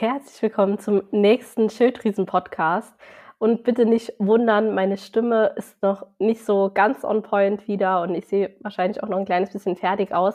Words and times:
Herzlich 0.00 0.40
willkommen 0.42 0.78
zum 0.78 1.02
nächsten 1.10 1.70
Schilddrüsen-Podcast. 1.70 2.94
Und 3.38 3.64
bitte 3.64 3.84
nicht 3.84 4.12
wundern, 4.20 4.72
meine 4.72 4.96
Stimme 4.96 5.54
ist 5.56 5.82
noch 5.82 6.06
nicht 6.20 6.44
so 6.44 6.70
ganz 6.72 7.02
on 7.02 7.22
point 7.22 7.66
wieder 7.66 8.02
und 8.02 8.14
ich 8.14 8.28
sehe 8.28 8.54
wahrscheinlich 8.60 9.02
auch 9.02 9.08
noch 9.08 9.18
ein 9.18 9.24
kleines 9.24 9.50
bisschen 9.50 9.74
fertig 9.74 10.14
aus. 10.14 10.34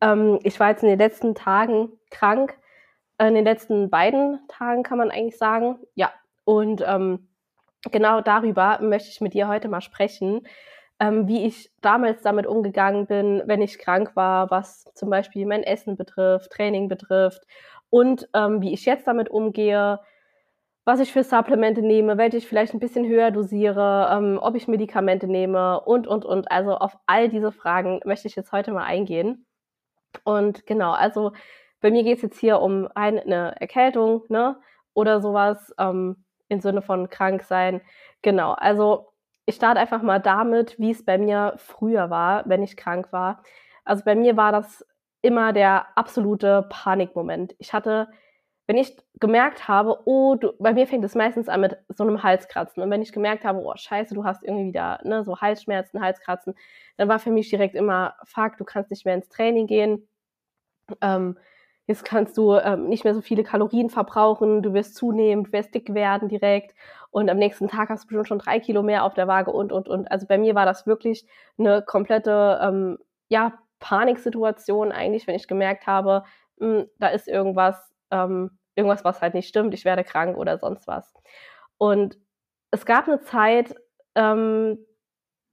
Ähm, 0.00 0.38
ich 0.44 0.58
war 0.58 0.70
jetzt 0.70 0.82
in 0.82 0.88
den 0.88 0.98
letzten 0.98 1.34
Tagen 1.34 1.90
krank, 2.10 2.56
äh, 3.18 3.28
in 3.28 3.34
den 3.34 3.44
letzten 3.44 3.90
beiden 3.90 4.40
Tagen 4.48 4.82
kann 4.82 4.96
man 4.96 5.10
eigentlich 5.10 5.36
sagen. 5.36 5.78
Ja, 5.94 6.10
und 6.44 6.82
ähm, 6.86 7.28
genau 7.90 8.22
darüber 8.22 8.78
möchte 8.80 9.10
ich 9.10 9.20
mit 9.20 9.34
dir 9.34 9.46
heute 9.46 9.68
mal 9.68 9.82
sprechen, 9.82 10.46
ähm, 11.00 11.28
wie 11.28 11.44
ich 11.44 11.70
damals 11.82 12.22
damit 12.22 12.46
umgegangen 12.46 13.06
bin, 13.06 13.42
wenn 13.44 13.60
ich 13.60 13.78
krank 13.78 14.16
war, 14.16 14.50
was 14.50 14.84
zum 14.94 15.10
Beispiel 15.10 15.44
mein 15.44 15.64
Essen 15.64 15.98
betrifft, 15.98 16.50
Training 16.50 16.88
betrifft 16.88 17.46
und 17.92 18.26
ähm, 18.32 18.62
wie 18.62 18.72
ich 18.72 18.86
jetzt 18.86 19.06
damit 19.06 19.28
umgehe, 19.28 20.00
was 20.86 20.98
ich 20.98 21.12
für 21.12 21.22
Supplemente 21.22 21.82
nehme, 21.82 22.16
welche 22.16 22.38
ich 22.38 22.48
vielleicht 22.48 22.72
ein 22.72 22.80
bisschen 22.80 23.06
höher 23.06 23.30
dosiere, 23.30 24.08
ähm, 24.10 24.38
ob 24.40 24.54
ich 24.56 24.66
Medikamente 24.66 25.26
nehme 25.26 25.78
und, 25.80 26.06
und, 26.06 26.24
und. 26.24 26.50
Also 26.50 26.74
auf 26.74 26.96
all 27.06 27.28
diese 27.28 27.52
Fragen 27.52 28.00
möchte 28.06 28.28
ich 28.28 28.34
jetzt 28.34 28.50
heute 28.50 28.72
mal 28.72 28.84
eingehen. 28.84 29.46
Und 30.24 30.66
genau, 30.66 30.92
also 30.92 31.32
bei 31.82 31.90
mir 31.90 32.02
geht 32.02 32.16
es 32.16 32.22
jetzt 32.22 32.38
hier 32.40 32.60
um 32.60 32.88
eine 32.94 33.60
Erkältung, 33.60 34.22
ne? 34.30 34.56
Oder 34.94 35.20
sowas 35.20 35.74
ähm, 35.78 36.24
im 36.48 36.60
Sinne 36.60 36.80
von 36.80 37.10
krank 37.10 37.42
sein. 37.42 37.82
Genau, 38.22 38.52
also 38.52 39.12
ich 39.44 39.56
starte 39.56 39.80
einfach 39.80 40.00
mal 40.02 40.18
damit, 40.18 40.78
wie 40.78 40.92
es 40.92 41.04
bei 41.04 41.18
mir 41.18 41.54
früher 41.58 42.08
war, 42.08 42.44
wenn 42.46 42.62
ich 42.62 42.76
krank 42.78 43.12
war. 43.12 43.42
Also 43.84 44.02
bei 44.04 44.14
mir 44.14 44.38
war 44.38 44.52
das 44.52 44.82
immer 45.22 45.52
der 45.52 45.96
absolute 45.96 46.66
Panikmoment. 46.68 47.54
Ich 47.58 47.72
hatte 47.72 48.08
wenn 48.66 48.76
ich 48.76 48.96
gemerkt 49.20 49.68
habe, 49.68 49.98
oh, 50.04 50.36
du, 50.36 50.52
bei 50.58 50.72
mir 50.72 50.86
fängt 50.86 51.04
es 51.04 51.14
meistens 51.14 51.48
an 51.48 51.60
mit 51.60 51.76
so 51.88 52.04
einem 52.04 52.22
Halskratzen. 52.22 52.82
Und 52.82 52.90
wenn 52.90 53.02
ich 53.02 53.12
gemerkt 53.12 53.44
habe, 53.44 53.58
oh, 53.58 53.72
scheiße, 53.74 54.14
du 54.14 54.24
hast 54.24 54.44
irgendwie 54.44 54.68
wieder 54.68 55.00
ne, 55.04 55.24
so 55.24 55.40
Halsschmerzen, 55.40 56.00
Halskratzen, 56.00 56.54
dann 56.96 57.08
war 57.08 57.18
für 57.18 57.30
mich 57.30 57.50
direkt 57.50 57.74
immer, 57.74 58.14
fuck, 58.24 58.56
du 58.58 58.64
kannst 58.64 58.90
nicht 58.90 59.04
mehr 59.04 59.14
ins 59.14 59.28
Training 59.28 59.66
gehen. 59.66 60.08
Ähm, 61.00 61.36
jetzt 61.86 62.04
kannst 62.04 62.38
du 62.38 62.54
ähm, 62.54 62.88
nicht 62.88 63.04
mehr 63.04 63.14
so 63.14 63.20
viele 63.20 63.42
Kalorien 63.42 63.90
verbrauchen, 63.90 64.62
du 64.62 64.72
wirst 64.74 64.94
zunehmen, 64.94 65.44
du 65.44 65.52
wirst 65.52 65.74
dick 65.74 65.92
werden 65.92 66.28
direkt. 66.28 66.74
Und 67.10 67.30
am 67.30 67.38
nächsten 67.38 67.68
Tag 67.68 67.90
hast 67.90 68.04
du 68.04 68.08
bestimmt 68.08 68.28
schon 68.28 68.38
drei 68.38 68.60
Kilo 68.60 68.82
mehr 68.82 69.04
auf 69.04 69.14
der 69.14 69.28
Waage 69.28 69.50
und, 69.50 69.72
und, 69.72 69.88
und. 69.88 70.10
Also 70.10 70.26
bei 70.26 70.38
mir 70.38 70.54
war 70.54 70.66
das 70.66 70.86
wirklich 70.86 71.26
eine 71.58 71.82
komplette, 71.82 72.60
ähm, 72.62 72.98
ja, 73.28 73.58
Paniksituation 73.82 74.92
eigentlich, 74.92 75.26
wenn 75.26 75.34
ich 75.34 75.48
gemerkt 75.48 75.86
habe, 75.86 76.24
mh, 76.58 76.66
hm, 76.66 76.90
da 76.98 77.08
ist 77.08 77.28
irgendwas, 77.28 77.92
ähm, 78.10 78.58
irgendwas, 78.76 79.04
was 79.04 79.20
halt 79.20 79.34
nicht 79.34 79.48
stimmt, 79.48 79.74
ich 79.74 79.84
werde 79.84 80.04
krank 80.04 80.38
oder 80.38 80.56
sonst 80.56 80.86
was. 80.86 81.12
Und 81.76 82.16
es 82.70 82.86
gab 82.86 83.08
eine 83.08 83.20
Zeit, 83.20 83.74
ähm, 84.14 84.78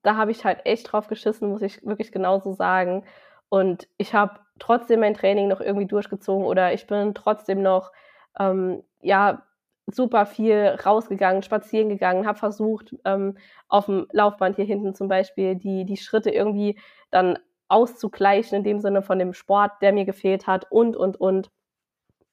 da 0.03 0.15
habe 0.15 0.31
ich 0.31 0.45
halt 0.45 0.65
echt 0.65 0.91
drauf 0.91 1.07
geschissen, 1.07 1.49
muss 1.49 1.61
ich 1.61 1.85
wirklich 1.85 2.11
genauso 2.11 2.53
sagen. 2.53 3.03
Und 3.49 3.87
ich 3.97 4.13
habe 4.13 4.39
trotzdem 4.59 5.01
mein 5.01 5.15
Training 5.15 5.47
noch 5.47 5.59
irgendwie 5.59 5.87
durchgezogen 5.87 6.45
oder 6.45 6.73
ich 6.73 6.87
bin 6.87 7.15
trotzdem 7.15 7.61
noch, 7.63 7.91
ähm, 8.39 8.83
ja, 9.01 9.43
super 9.87 10.27
viel 10.27 10.77
rausgegangen, 10.85 11.41
spazieren 11.41 11.89
gegangen, 11.89 12.27
habe 12.27 12.37
versucht, 12.37 12.95
ähm, 13.05 13.37
auf 13.67 13.87
dem 13.87 14.07
Laufband 14.11 14.55
hier 14.55 14.65
hinten 14.65 14.93
zum 14.93 15.07
Beispiel 15.07 15.55
die, 15.55 15.83
die 15.85 15.97
Schritte 15.97 16.29
irgendwie 16.29 16.79
dann 17.09 17.39
auszugleichen, 17.69 18.57
in 18.57 18.63
dem 18.63 18.79
Sinne 18.79 19.01
von 19.01 19.19
dem 19.19 19.33
Sport, 19.33 19.81
der 19.81 19.93
mir 19.93 20.05
gefehlt 20.05 20.47
hat 20.47 20.71
und, 20.71 20.97
und, 20.97 21.19
und. 21.19 21.49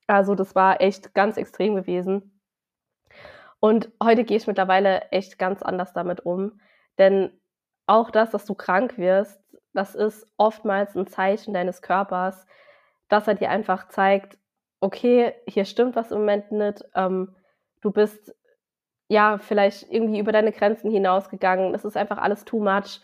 Also 0.07 0.35
das 0.35 0.55
war 0.55 0.81
echt 0.81 1.15
ganz 1.15 1.37
extrem 1.37 1.75
gewesen. 1.75 2.41
Und 3.61 3.91
heute 4.03 4.25
gehe 4.25 4.37
ich 4.37 4.47
mittlerweile 4.47 5.11
echt 5.11 5.39
ganz 5.39 5.63
anders 5.63 5.93
damit 5.93 6.21
um. 6.21 6.61
Denn 6.99 7.31
auch 7.87 8.11
das, 8.11 8.31
dass 8.31 8.45
du 8.45 8.55
krank 8.55 8.99
wirst, 8.99 9.41
das 9.73 9.95
ist 9.95 10.27
oftmals 10.37 10.97
ein 10.97 11.07
Zeichen 11.07 11.55
deines 11.55 11.83
Körpers, 11.83 12.47
dass 13.09 13.29
er 13.29 13.35
dir 13.35 13.51
einfach 13.51 13.89
zeigt, 13.89 14.39
okay, 14.81 15.35
hier 15.47 15.65
stimmt 15.65 15.97
was 15.97 16.11
im 16.11 16.19
Moment 16.19 16.51
nicht. 16.53 16.85
Ähm, 16.95 17.35
du 17.81 17.91
bist 17.91 18.35
ja 19.09 19.39
vielleicht 19.39 19.91
irgendwie 19.91 20.19
über 20.19 20.33
deine 20.33 20.53
Grenzen 20.53 20.91
hinausgegangen. 20.91 21.75
Es 21.75 21.85
ist 21.85 21.97
einfach 21.97 22.19
alles 22.19 22.45
too 22.45 22.61
much. 22.61 23.01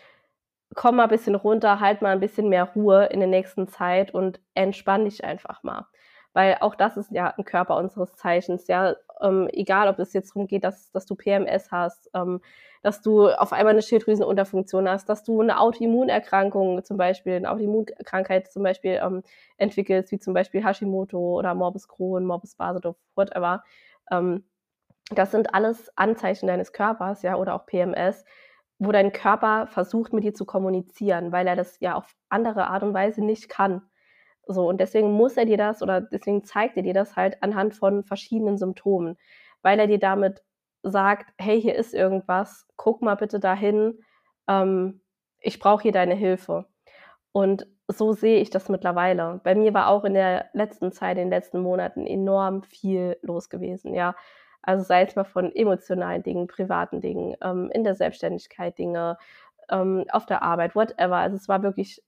Komm 0.74 0.96
mal 0.96 1.04
ein 1.04 1.08
bisschen 1.08 1.34
runter, 1.34 1.80
halt 1.80 2.02
mal 2.02 2.12
ein 2.12 2.20
bisschen 2.20 2.48
mehr 2.48 2.64
Ruhe 2.64 3.06
in 3.06 3.20
der 3.20 3.28
nächsten 3.28 3.68
Zeit 3.68 4.12
und 4.12 4.40
entspann 4.54 5.04
dich 5.04 5.24
einfach 5.24 5.62
mal 5.62 5.86
weil 6.34 6.56
auch 6.60 6.74
das 6.74 6.96
ist 6.96 7.10
ja 7.10 7.34
ein 7.36 7.44
Körper 7.44 7.76
unseres 7.76 8.14
Zeichens, 8.16 8.66
ja, 8.66 8.96
ähm, 9.20 9.48
egal 9.52 9.88
ob 9.88 9.98
es 9.98 10.12
jetzt 10.12 10.30
darum 10.30 10.46
geht, 10.46 10.64
dass, 10.64 10.90
dass 10.92 11.06
du 11.06 11.14
PMS 11.14 11.70
hast, 11.70 12.10
ähm, 12.14 12.40
dass 12.82 13.02
du 13.02 13.28
auf 13.28 13.52
einmal 13.52 13.74
eine 13.74 13.82
Schilddrüsenunterfunktion 13.82 14.88
hast, 14.88 15.08
dass 15.08 15.22
du 15.22 15.40
eine 15.40 15.60
Autoimmunerkrankung 15.60 16.82
zum 16.84 16.96
Beispiel, 16.96 17.34
eine 17.34 17.50
Autoimmunkrankheit 17.50 18.50
zum 18.50 18.62
Beispiel 18.62 19.00
ähm, 19.02 19.22
entwickelst, 19.56 20.10
wie 20.10 20.18
zum 20.18 20.34
Beispiel 20.34 20.64
Hashimoto 20.64 21.38
oder 21.38 21.54
Morbus 21.54 21.86
Crohn, 21.86 22.24
Morbus 22.24 22.56
Basedorf, 22.56 22.96
whatever. 23.14 23.62
Ähm, 24.10 24.44
das 25.10 25.30
sind 25.30 25.54
alles 25.54 25.90
Anzeichen 25.96 26.46
deines 26.46 26.72
Körpers, 26.72 27.22
ja, 27.22 27.36
oder 27.36 27.54
auch 27.54 27.66
PMS, 27.66 28.24
wo 28.84 28.92
dein 28.92 29.12
Körper 29.12 29.66
versucht, 29.68 30.12
mit 30.12 30.24
dir 30.24 30.34
zu 30.34 30.44
kommunizieren, 30.44 31.32
weil 31.32 31.46
er 31.46 31.56
das 31.56 31.78
ja 31.80 31.94
auf 31.94 32.14
andere 32.28 32.68
Art 32.68 32.82
und 32.82 32.94
Weise 32.94 33.24
nicht 33.24 33.48
kann. 33.48 33.82
So, 34.46 34.68
und 34.68 34.80
deswegen 34.80 35.12
muss 35.12 35.36
er 35.36 35.44
dir 35.44 35.56
das 35.56 35.82
oder 35.82 36.00
deswegen 36.00 36.44
zeigt 36.44 36.76
er 36.76 36.82
dir 36.82 36.94
das 36.94 37.16
halt 37.16 37.42
anhand 37.42 37.74
von 37.74 38.04
verschiedenen 38.04 38.58
Symptomen, 38.58 39.16
weil 39.62 39.78
er 39.78 39.86
dir 39.86 40.00
damit 40.00 40.42
sagt, 40.82 41.32
hey, 41.38 41.60
hier 41.60 41.76
ist 41.76 41.94
irgendwas, 41.94 42.66
guck 42.76 43.02
mal 43.02 43.14
bitte 43.14 43.38
dahin, 43.38 44.00
ähm, 44.48 45.00
ich 45.40 45.60
brauche 45.60 45.82
hier 45.82 45.92
deine 45.92 46.14
Hilfe. 46.14 46.66
Und 47.32 47.66
so 47.88 48.12
sehe 48.12 48.40
ich 48.40 48.50
das 48.50 48.68
mittlerweile. 48.68 49.40
Bei 49.44 49.54
mir 49.54 49.74
war 49.74 49.88
auch 49.88 50.04
in 50.04 50.14
der 50.14 50.46
letzten 50.54 50.92
Zeit, 50.92 51.18
in 51.18 51.24
den 51.24 51.30
letzten 51.30 51.60
Monaten 51.60 52.06
enorm 52.06 52.62
viel 52.62 53.16
los 53.22 53.48
gewesen, 53.48 53.94
ja. 53.94 54.14
Also 54.62 54.84
sei 54.84 55.02
es 55.02 55.16
mal 55.16 55.24
von 55.24 55.54
emotionalen 55.54 56.22
Dingen, 56.22 56.46
privaten 56.46 57.00
Dingen, 57.00 57.36
ähm, 57.42 57.70
in 57.72 57.84
der 57.84 57.94
Selbstständigkeit 57.94 58.78
Dinge, 58.78 59.18
ähm, 59.70 60.04
auf 60.10 60.26
der 60.26 60.42
Arbeit, 60.42 60.74
whatever. 60.74 61.16
Also 61.16 61.36
es 61.36 61.48
war 61.48 61.62
wirklich 61.62 62.02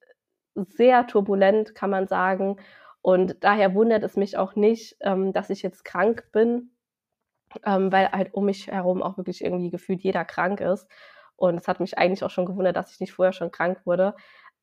sehr 0.55 1.07
turbulent, 1.07 1.75
kann 1.75 1.91
man 1.91 2.07
sagen. 2.07 2.57
Und 3.03 3.43
daher 3.45 3.75
wundert 3.75 4.03
es 4.03 4.17
mich 4.17 4.39
auch 4.39 4.55
nicht, 4.57 4.97
ähm, 5.01 5.33
dass 5.33 5.51
ich 5.51 5.63
jetzt 5.63 5.85
krank 5.85 6.29
bin, 6.33 6.71
ähm, 7.65 7.93
weil 7.93 8.11
halt 8.11 8.35
um 8.35 8.47
mich 8.47 8.69
herum 8.69 9.03
auch 9.03 9.17
wirklich 9.17 9.45
irgendwie 9.45 9.71
gefühlt 9.71 10.01
jeder 10.03 10.25
krank 10.25 10.61
ist. 10.61 10.89
Und 11.37 11.57
es 11.57 11.69
hat 11.69 11.81
mich 11.81 11.99
eigentlich 11.99 12.25
auch 12.25 12.31
schon 12.31 12.47
gewundert, 12.47 12.77
dass 12.77 12.93
ich 12.93 13.01
nicht 13.01 13.13
vorher 13.13 13.33
schon 13.33 13.51
krank 13.51 13.81
wurde. 13.85 14.15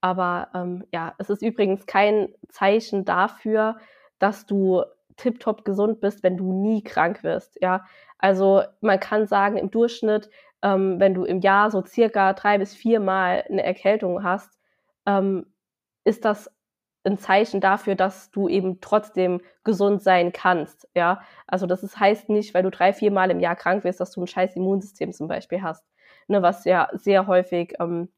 Aber 0.02 0.50
ähm, 0.56 0.86
ja, 0.92 1.14
es 1.20 1.30
ist 1.30 1.44
übrigens 1.44 1.86
kein 1.86 2.34
Zeichen 2.50 3.06
dafür, 3.06 3.78
dass 4.20 4.46
du 4.46 4.84
tiptop 5.18 5.66
gesund 5.66 6.02
bist, 6.02 6.24
wenn 6.24 6.38
du 6.38 6.52
nie 6.54 6.84
krank 6.84 7.24
wirst. 7.24 7.58
Ja, 7.62 7.86
also 8.18 8.64
man 8.82 9.00
kann 9.00 9.28
sagen, 9.28 9.58
im 9.58 9.72
Durchschnitt, 9.72 10.30
ähm, 10.62 11.00
wenn 11.00 11.14
du 11.14 11.24
im 11.26 11.40
Jahr 11.42 11.72
so 11.72 11.84
circa 11.86 12.34
drei 12.34 12.58
bis 12.58 12.74
vier 12.74 13.00
Mal 13.00 13.44
eine 13.50 13.64
Erkältung 13.64 14.24
hast, 14.24 14.60
ähm, 15.06 15.46
ist 16.04 16.26
das 16.26 16.50
ein 17.04 17.18
Zeichen 17.18 17.62
dafür, 17.62 17.96
dass 17.96 18.32
du 18.32 18.48
eben 18.48 18.80
trotzdem 18.82 19.42
gesund 19.64 20.04
sein 20.04 20.32
kannst. 20.32 20.88
Ja, 20.96 21.22
also 21.48 21.66
das 21.66 21.84
ist, 21.84 22.00
heißt 22.00 22.30
nicht, 22.30 22.54
weil 22.54 22.64
du 22.64 22.70
drei, 22.70 22.94
vier 22.94 23.12
Mal 23.12 23.32
im 23.32 23.40
Jahr 23.40 23.56
krank 23.56 23.84
wirst, 23.84 24.00
dass 24.00 24.12
du 24.12 24.22
ein 24.22 24.28
scheiß 24.28 24.56
Immunsystem 24.56 25.12
zum 25.14 25.28
Beispiel 25.28 25.62
hast. 25.64 25.84
Ne, 26.28 26.42
was 26.42 26.66
ja 26.66 26.90
sehr 26.94 27.28
häufig 27.28 27.74
ähm, 27.80 28.10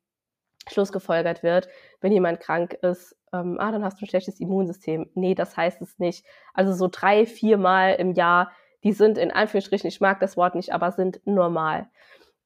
schlussgefolgert 0.67 1.43
wird, 1.43 1.69
wenn 2.01 2.11
jemand 2.11 2.39
krank 2.39 2.73
ist, 2.81 3.15
ähm, 3.33 3.57
ah, 3.59 3.71
dann 3.71 3.83
hast 3.83 3.99
du 3.99 4.05
ein 4.05 4.07
schlechtes 4.07 4.39
Immunsystem. 4.39 5.09
Nee, 5.15 5.35
das 5.35 5.57
heißt 5.57 5.81
es 5.81 5.99
nicht. 5.99 6.25
Also 6.53 6.73
so 6.73 6.87
drei, 6.89 7.25
vier 7.25 7.57
Mal 7.57 7.95
im 7.95 8.13
Jahr, 8.13 8.51
die 8.83 8.93
sind 8.93 9.17
in 9.17 9.31
Anführungsstrichen, 9.31 9.87
ich 9.87 10.01
mag 10.01 10.19
das 10.19 10.37
Wort 10.37 10.55
nicht, 10.55 10.73
aber 10.73 10.91
sind 10.91 11.21
normal. 11.25 11.89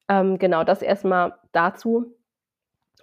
Ähm, 0.08 0.38
genau, 0.38 0.64
das 0.64 0.82
erstmal 0.82 1.34
dazu. 1.52 2.14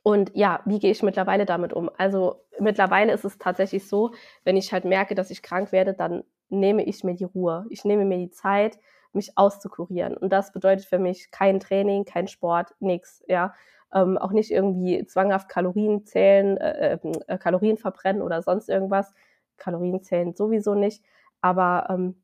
Und 0.04 0.32
ja, 0.36 0.62
wie 0.66 0.80
gehe 0.80 0.92
ich 0.92 1.04
mittlerweile 1.04 1.46
damit 1.46 1.74
um? 1.74 1.90
Also 1.98 2.44
mittlerweile 2.60 3.14
ist 3.14 3.26
es 3.26 3.38
tatsächlich 3.38 3.88
so, 3.88 4.12
wenn 4.44 4.58
ich 4.58 4.72
halt 4.74 4.86
merke, 4.86 5.16
dass 5.16 5.32
ich 5.32 5.42
krank 5.42 5.72
werde, 5.72 5.94
dann 5.94 6.24
nehme 6.50 6.84
ich 6.84 7.04
mir 7.04 7.16
die 7.16 7.24
Ruhe. 7.24 7.66
Ich 7.70 7.86
nehme 7.86 8.06
mir 8.06 8.18
die 8.18 8.30
Zeit, 8.30 8.80
mich 9.14 9.38
auszukurieren. 9.38 10.16
Und 10.16 10.32
das 10.32 10.52
bedeutet 10.52 10.86
für 10.86 11.00
mich 11.00 11.32
kein 11.32 11.60
Training, 11.60 12.06
kein 12.06 12.28
Sport, 12.28 12.76
nichts. 12.80 13.24
Ja, 13.28 13.54
ähm, 13.96 14.18
auch 14.18 14.32
nicht 14.32 14.52
irgendwie 14.52 15.06
zwanghaft 15.08 15.50
Kalorien 15.50 16.06
zählen, 16.06 16.58
äh, 16.58 16.94
äh, 16.96 17.12
äh, 17.28 17.38
Kalorien 17.40 17.78
verbrennen 17.78 18.22
oder 18.22 18.42
sonst 18.44 18.70
irgendwas. 18.70 19.14
Kalorien 19.58 20.04
zählen 20.04 20.36
sowieso 20.36 20.76
nicht. 20.76 21.04
Aber 21.42 21.88
ähm, 21.90 22.22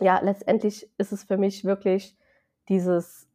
ja, 0.00 0.20
letztendlich 0.22 0.90
ist 0.98 1.12
es 1.12 1.24
für 1.24 1.38
mich 1.38 1.64
wirklich 1.64 2.16
dieses 2.68 3.28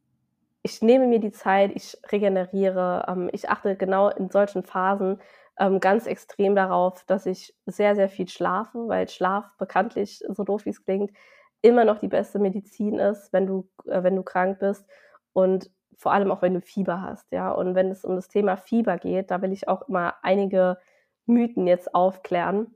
ich 0.66 0.80
nehme 0.80 1.06
mir 1.06 1.20
die 1.20 1.30
Zeit, 1.30 1.72
ich 1.74 1.98
regeneriere, 2.10 3.04
ähm, 3.06 3.28
ich 3.32 3.50
achte 3.50 3.76
genau 3.76 4.08
in 4.08 4.30
solchen 4.30 4.62
Phasen 4.64 5.20
ähm, 5.58 5.78
ganz 5.78 6.06
extrem 6.06 6.56
darauf, 6.56 7.04
dass 7.04 7.26
ich 7.26 7.54
sehr, 7.66 7.94
sehr 7.94 8.08
viel 8.08 8.28
schlafe, 8.28 8.88
weil 8.88 9.08
Schlaf 9.08 9.44
bekanntlich, 9.58 10.24
so 10.28 10.42
doof 10.42 10.64
wie 10.64 10.70
es 10.70 10.82
klingt, 10.82 11.12
immer 11.60 11.84
noch 11.84 11.98
die 11.98 12.08
beste 12.08 12.38
Medizin 12.38 12.98
ist, 12.98 13.32
wenn 13.32 13.46
du, 13.46 13.68
äh, 13.86 14.02
wenn 14.02 14.16
du 14.16 14.22
krank 14.22 14.58
bist 14.58 14.86
und 15.34 15.70
vor 15.96 16.12
allem 16.12 16.30
auch 16.30 16.42
wenn 16.42 16.54
du 16.54 16.60
Fieber 16.60 17.00
hast, 17.02 17.30
ja. 17.32 17.50
Und 17.50 17.74
wenn 17.74 17.90
es 17.90 18.04
um 18.04 18.16
das 18.16 18.28
Thema 18.28 18.56
Fieber 18.56 18.98
geht, 18.98 19.30
da 19.30 19.42
will 19.42 19.52
ich 19.52 19.68
auch 19.68 19.88
immer 19.88 20.14
einige 20.22 20.78
Mythen 21.26 21.66
jetzt 21.66 21.94
aufklären. 21.94 22.74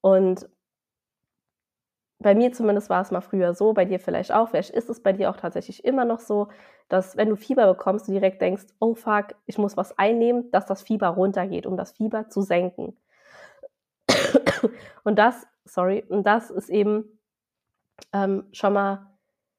Und 0.00 0.48
bei 2.18 2.34
mir 2.34 2.52
zumindest 2.52 2.88
war 2.88 3.02
es 3.02 3.10
mal 3.10 3.20
früher 3.20 3.54
so, 3.54 3.74
bei 3.74 3.84
dir 3.84 4.00
vielleicht 4.00 4.32
auch, 4.32 4.48
vielleicht 4.48 4.70
ist 4.70 4.88
es 4.88 5.02
bei 5.02 5.12
dir 5.12 5.30
auch 5.30 5.36
tatsächlich 5.36 5.84
immer 5.84 6.04
noch 6.04 6.20
so, 6.20 6.48
dass 6.88 7.16
wenn 7.16 7.28
du 7.28 7.36
Fieber 7.36 7.66
bekommst, 7.66 8.08
du 8.08 8.12
direkt 8.12 8.40
denkst, 8.40 8.64
oh 8.78 8.94
fuck, 8.94 9.34
ich 9.46 9.58
muss 9.58 9.76
was 9.76 9.98
einnehmen, 9.98 10.50
dass 10.50 10.66
das 10.66 10.82
Fieber 10.82 11.08
runtergeht, 11.08 11.66
um 11.66 11.76
das 11.76 11.92
Fieber 11.92 12.28
zu 12.28 12.42
senken. 12.42 12.96
Und 15.04 15.18
das, 15.18 15.46
sorry, 15.64 16.04
und 16.08 16.24
das 16.26 16.50
ist 16.50 16.68
eben 16.68 17.18
ähm, 18.12 18.48
schon 18.52 18.72
mal 18.72 19.06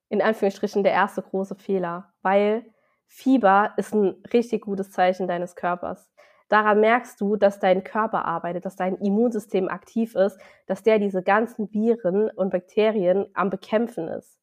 in 0.08 0.22
Anführungsstrichen 0.22 0.82
der 0.82 0.92
erste 0.92 1.22
große 1.22 1.54
Fehler, 1.54 2.12
weil 2.22 2.64
Fieber 3.08 3.72
ist 3.78 3.94
ein 3.94 4.22
richtig 4.32 4.62
gutes 4.62 4.90
Zeichen 4.90 5.26
deines 5.26 5.56
Körpers. 5.56 6.10
Daran 6.48 6.80
merkst 6.80 7.20
du, 7.20 7.36
dass 7.36 7.58
dein 7.58 7.84
Körper 7.84 8.24
arbeitet, 8.24 8.64
dass 8.64 8.76
dein 8.76 8.96
Immunsystem 8.96 9.68
aktiv 9.68 10.14
ist, 10.14 10.38
dass 10.66 10.82
der 10.82 10.98
diese 10.98 11.22
ganzen 11.22 11.72
Viren 11.72 12.30
und 12.30 12.50
Bakterien 12.50 13.26
am 13.34 13.50
Bekämpfen 13.50 14.08
ist. 14.08 14.38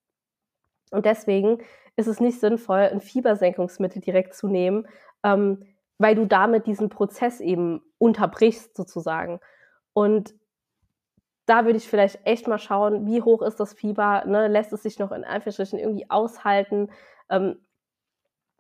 Und 0.92 1.06
deswegen 1.06 1.60
ist 1.96 2.08
es 2.08 2.20
nicht 2.20 2.40
sinnvoll, 2.40 2.90
ein 2.92 3.02
Fiebersenkungsmittel 3.02 4.02
direkt 4.02 4.36
zu 4.36 4.48
nehmen, 4.48 4.88
ähm, 5.24 5.64
weil 5.98 6.16
du 6.16 6.26
damit 6.26 6.68
diesen 6.68 6.90
Prozess 6.90 7.40
eben 7.40 7.82
unterbrichst 7.98 8.76
sozusagen. 8.76 9.40
Und 9.94 10.36
da 11.46 11.66
würde 11.66 11.78
ich 11.78 11.88
vielleicht 11.88 12.20
echt 12.26 12.48
mal 12.48 12.60
schauen, 12.60 13.06
wie 13.06 13.22
hoch 13.22 13.42
ist 13.42 13.60
das 13.60 13.74
Fieber, 13.74 14.26
ne? 14.26 14.48
lässt 14.48 14.74
es 14.74 14.84
sich 14.84 15.00
noch 15.00 15.12
in 15.12 15.24
Anführungsstrichen 15.24 15.80
irgendwie 15.80 16.10
aushalten, 16.10 16.90
ähm, 17.30 17.65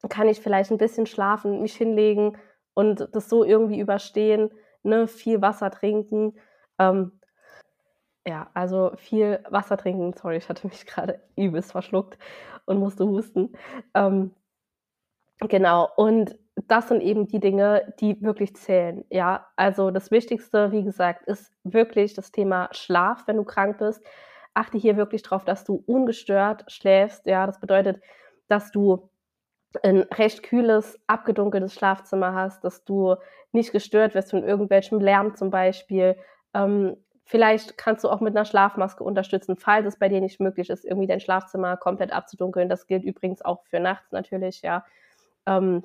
kann 0.09 0.27
ich 0.27 0.39
vielleicht 0.39 0.71
ein 0.71 0.77
bisschen 0.77 1.05
schlafen, 1.05 1.61
mich 1.61 1.75
hinlegen 1.75 2.37
und 2.73 3.07
das 3.13 3.29
so 3.29 3.43
irgendwie 3.43 3.79
überstehen, 3.79 4.51
ne, 4.83 5.07
viel 5.07 5.41
Wasser 5.41 5.71
trinken. 5.71 6.35
Ähm, 6.79 7.19
ja, 8.27 8.49
also 8.53 8.91
viel 8.97 9.43
Wasser 9.49 9.77
trinken. 9.77 10.13
Sorry, 10.13 10.37
ich 10.37 10.49
hatte 10.49 10.67
mich 10.67 10.85
gerade 10.85 11.21
übelst 11.35 11.71
verschluckt 11.71 12.17
und 12.65 12.79
musste 12.79 13.05
husten. 13.07 13.53
Ähm, 13.93 14.33
genau, 15.39 15.89
und 15.95 16.37
das 16.67 16.87
sind 16.87 17.01
eben 17.01 17.27
die 17.27 17.39
Dinge, 17.39 17.93
die 17.99 18.21
wirklich 18.21 18.55
zählen. 18.55 19.03
Ja, 19.09 19.47
also 19.55 19.91
das 19.91 20.09
Wichtigste, 20.11 20.71
wie 20.71 20.83
gesagt, 20.83 21.27
ist 21.27 21.51
wirklich 21.63 22.13
das 22.13 22.31
Thema 22.31 22.69
Schlaf, 22.71 23.27
wenn 23.27 23.37
du 23.37 23.43
krank 23.43 23.77
bist. 23.77 24.03
Achte 24.53 24.77
hier 24.77 24.95
wirklich 24.95 25.21
darauf, 25.21 25.43
dass 25.43 25.65
du 25.65 25.83
ungestört 25.85 26.63
schläfst. 26.71 27.25
Ja, 27.25 27.45
das 27.45 27.59
bedeutet, 27.59 28.01
dass 28.47 28.71
du 28.71 29.09
ein 29.83 30.01
recht 30.13 30.43
kühles, 30.43 30.99
abgedunkeltes 31.07 31.73
Schlafzimmer 31.73 32.33
hast, 32.33 32.63
dass 32.63 32.83
du 32.83 33.15
nicht 33.51 33.71
gestört 33.71 34.15
wirst 34.15 34.31
von 34.31 34.43
irgendwelchem 34.43 34.99
Lärm 34.99 35.35
zum 35.35 35.49
Beispiel. 35.49 36.15
Ähm, 36.53 36.97
vielleicht 37.23 37.77
kannst 37.77 38.03
du 38.03 38.09
auch 38.09 38.21
mit 38.21 38.35
einer 38.35 38.45
Schlafmaske 38.45 39.03
unterstützen, 39.03 39.55
falls 39.55 39.87
es 39.87 39.97
bei 39.97 40.09
dir 40.09 40.21
nicht 40.21 40.39
möglich 40.39 40.69
ist, 40.69 40.85
irgendwie 40.85 41.07
dein 41.07 41.19
Schlafzimmer 41.19 41.77
komplett 41.77 42.11
abzudunkeln. 42.11 42.69
Das 42.69 42.87
gilt 42.87 43.03
übrigens 43.03 43.43
auch 43.43 43.63
für 43.65 43.79
nachts 43.79 44.11
natürlich, 44.11 44.61
ja. 44.61 44.85
Ähm, 45.47 45.83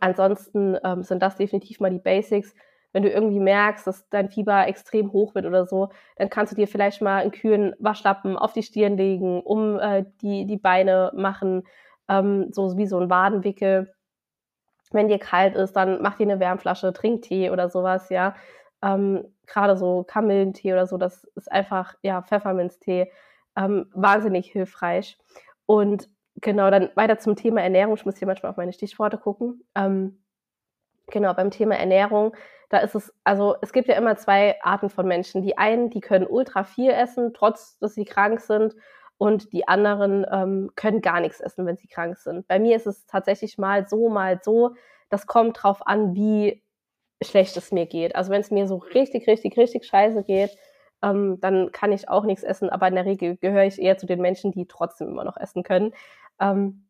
ansonsten 0.00 0.76
ähm, 0.84 1.02
sind 1.02 1.22
das 1.22 1.36
definitiv 1.36 1.80
mal 1.80 1.90
die 1.90 1.98
Basics. 1.98 2.54
Wenn 2.92 3.02
du 3.02 3.10
irgendwie 3.10 3.40
merkst, 3.40 3.86
dass 3.86 4.08
dein 4.10 4.28
Fieber 4.28 4.66
extrem 4.66 5.12
hoch 5.12 5.34
wird 5.34 5.46
oder 5.46 5.64
so, 5.64 5.88
dann 6.16 6.28
kannst 6.28 6.52
du 6.52 6.56
dir 6.56 6.68
vielleicht 6.68 7.00
mal 7.00 7.22
einen 7.22 7.30
kühlen 7.30 7.74
Waschlappen 7.78 8.36
auf 8.36 8.52
die 8.52 8.62
Stirn 8.62 8.96
legen, 8.96 9.40
um 9.40 9.78
äh, 9.78 10.04
die, 10.20 10.46
die 10.46 10.58
Beine 10.58 11.10
machen 11.14 11.64
ähm, 12.12 12.52
so 12.52 12.76
wie 12.76 12.86
so 12.86 12.98
ein 12.98 13.10
Wadenwickel. 13.10 13.94
Wenn 14.90 15.08
dir 15.08 15.18
kalt 15.18 15.56
ist, 15.56 15.72
dann 15.72 16.02
mach 16.02 16.16
dir 16.16 16.24
eine 16.24 16.40
Wärmflasche, 16.40 16.92
trink 16.92 17.22
Tee 17.22 17.50
oder 17.50 17.70
sowas, 17.70 18.10
ja. 18.10 18.34
Ähm, 18.82 19.24
Gerade 19.46 19.76
so 19.76 20.04
Kamillentee 20.04 20.72
oder 20.72 20.86
so, 20.86 20.98
das 20.98 21.24
ist 21.34 21.50
einfach, 21.50 21.94
ja, 22.02 22.22
Pfefferminztee, 22.22 23.10
ähm, 23.56 23.90
wahnsinnig 23.94 24.50
hilfreich. 24.50 25.18
Und 25.66 26.08
genau, 26.36 26.70
dann 26.70 26.90
weiter 26.94 27.18
zum 27.18 27.36
Thema 27.36 27.62
Ernährung. 27.62 27.94
Ich 27.94 28.04
muss 28.04 28.18
hier 28.18 28.26
manchmal 28.26 28.50
auf 28.50 28.56
meine 28.56 28.72
Stichworte 28.72 29.18
gucken. 29.18 29.64
Ähm, 29.74 30.22
genau, 31.08 31.32
beim 31.34 31.50
Thema 31.50 31.76
Ernährung, 31.76 32.34
da 32.68 32.78
ist 32.78 32.94
es, 32.94 33.14
also 33.24 33.56
es 33.62 33.72
gibt 33.72 33.88
ja 33.88 33.96
immer 33.96 34.16
zwei 34.16 34.60
Arten 34.62 34.90
von 34.90 35.06
Menschen. 35.06 35.42
Die 35.42 35.58
einen, 35.58 35.90
die 35.90 36.00
können 36.00 36.26
ultra 36.26 36.64
viel 36.64 36.90
essen, 36.90 37.32
trotz 37.34 37.78
dass 37.78 37.94
sie 37.94 38.04
krank 38.04 38.40
sind 38.40 38.74
und 39.22 39.52
die 39.52 39.68
anderen 39.68 40.26
ähm, 40.32 40.72
können 40.74 41.00
gar 41.00 41.20
nichts 41.20 41.38
essen, 41.38 41.64
wenn 41.64 41.76
sie 41.76 41.86
krank 41.86 42.18
sind. 42.18 42.48
Bei 42.48 42.58
mir 42.58 42.74
ist 42.74 42.88
es 42.88 43.06
tatsächlich 43.06 43.56
mal 43.56 43.86
so, 43.86 44.08
mal 44.08 44.40
so. 44.42 44.74
Das 45.10 45.28
kommt 45.28 45.62
drauf 45.62 45.86
an, 45.86 46.16
wie 46.16 46.60
schlecht 47.22 47.56
es 47.56 47.70
mir 47.70 47.86
geht. 47.86 48.16
Also 48.16 48.32
wenn 48.32 48.40
es 48.40 48.50
mir 48.50 48.66
so 48.66 48.78
richtig, 48.78 49.28
richtig, 49.28 49.56
richtig 49.56 49.86
scheiße 49.86 50.24
geht, 50.24 50.50
ähm, 51.04 51.38
dann 51.40 51.70
kann 51.70 51.92
ich 51.92 52.08
auch 52.08 52.24
nichts 52.24 52.42
essen. 52.42 52.68
Aber 52.68 52.88
in 52.88 52.96
der 52.96 53.04
Regel 53.04 53.36
gehöre 53.36 53.62
ich 53.62 53.80
eher 53.80 53.96
zu 53.96 54.06
den 54.06 54.20
Menschen, 54.20 54.50
die 54.50 54.66
trotzdem 54.66 55.06
immer 55.06 55.22
noch 55.22 55.36
essen 55.36 55.62
können, 55.62 55.94
ähm, 56.40 56.88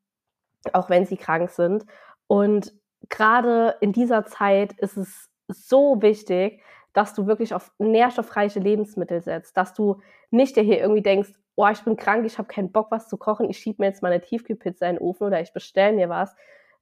auch 0.73 0.89
wenn 0.89 1.05
sie 1.05 1.19
krank 1.19 1.51
sind. 1.51 1.85
Und 2.29 2.73
gerade 3.11 3.77
in 3.81 3.93
dieser 3.93 4.25
Zeit 4.25 4.73
ist 4.79 4.97
es 4.97 5.29
so 5.49 6.01
wichtig, 6.01 6.63
dass 6.95 7.13
du 7.13 7.27
wirklich 7.27 7.53
auf 7.53 7.73
nährstoffreiche 7.77 8.59
Lebensmittel 8.59 9.21
setzt, 9.21 9.59
dass 9.59 9.75
du 9.75 10.01
nicht 10.31 10.57
dir 10.57 10.63
hier 10.63 10.81
irgendwie 10.81 11.03
denkst, 11.03 11.35
oh, 11.57 11.69
ich 11.69 11.83
bin 11.83 11.97
krank, 11.97 12.25
ich 12.27 12.39
habe 12.39 12.49
keinen 12.49 12.73
Bock, 12.73 12.91
was 12.91 13.09
zu 13.09 13.17
kochen, 13.17 13.51
ich 13.51 13.59
schiebe 13.59 13.83
mir 13.83 13.89
jetzt 13.89 14.03
mal 14.03 14.13
eine 14.13 14.21
Tiefkühlpizza 14.21 14.87
in 14.87 14.97
den 14.97 15.03
Ofen 15.03 15.27
oder 15.27 15.41
ich 15.41 15.53
bestelle 15.53 15.95
mir 15.95 16.09
was. 16.09 16.35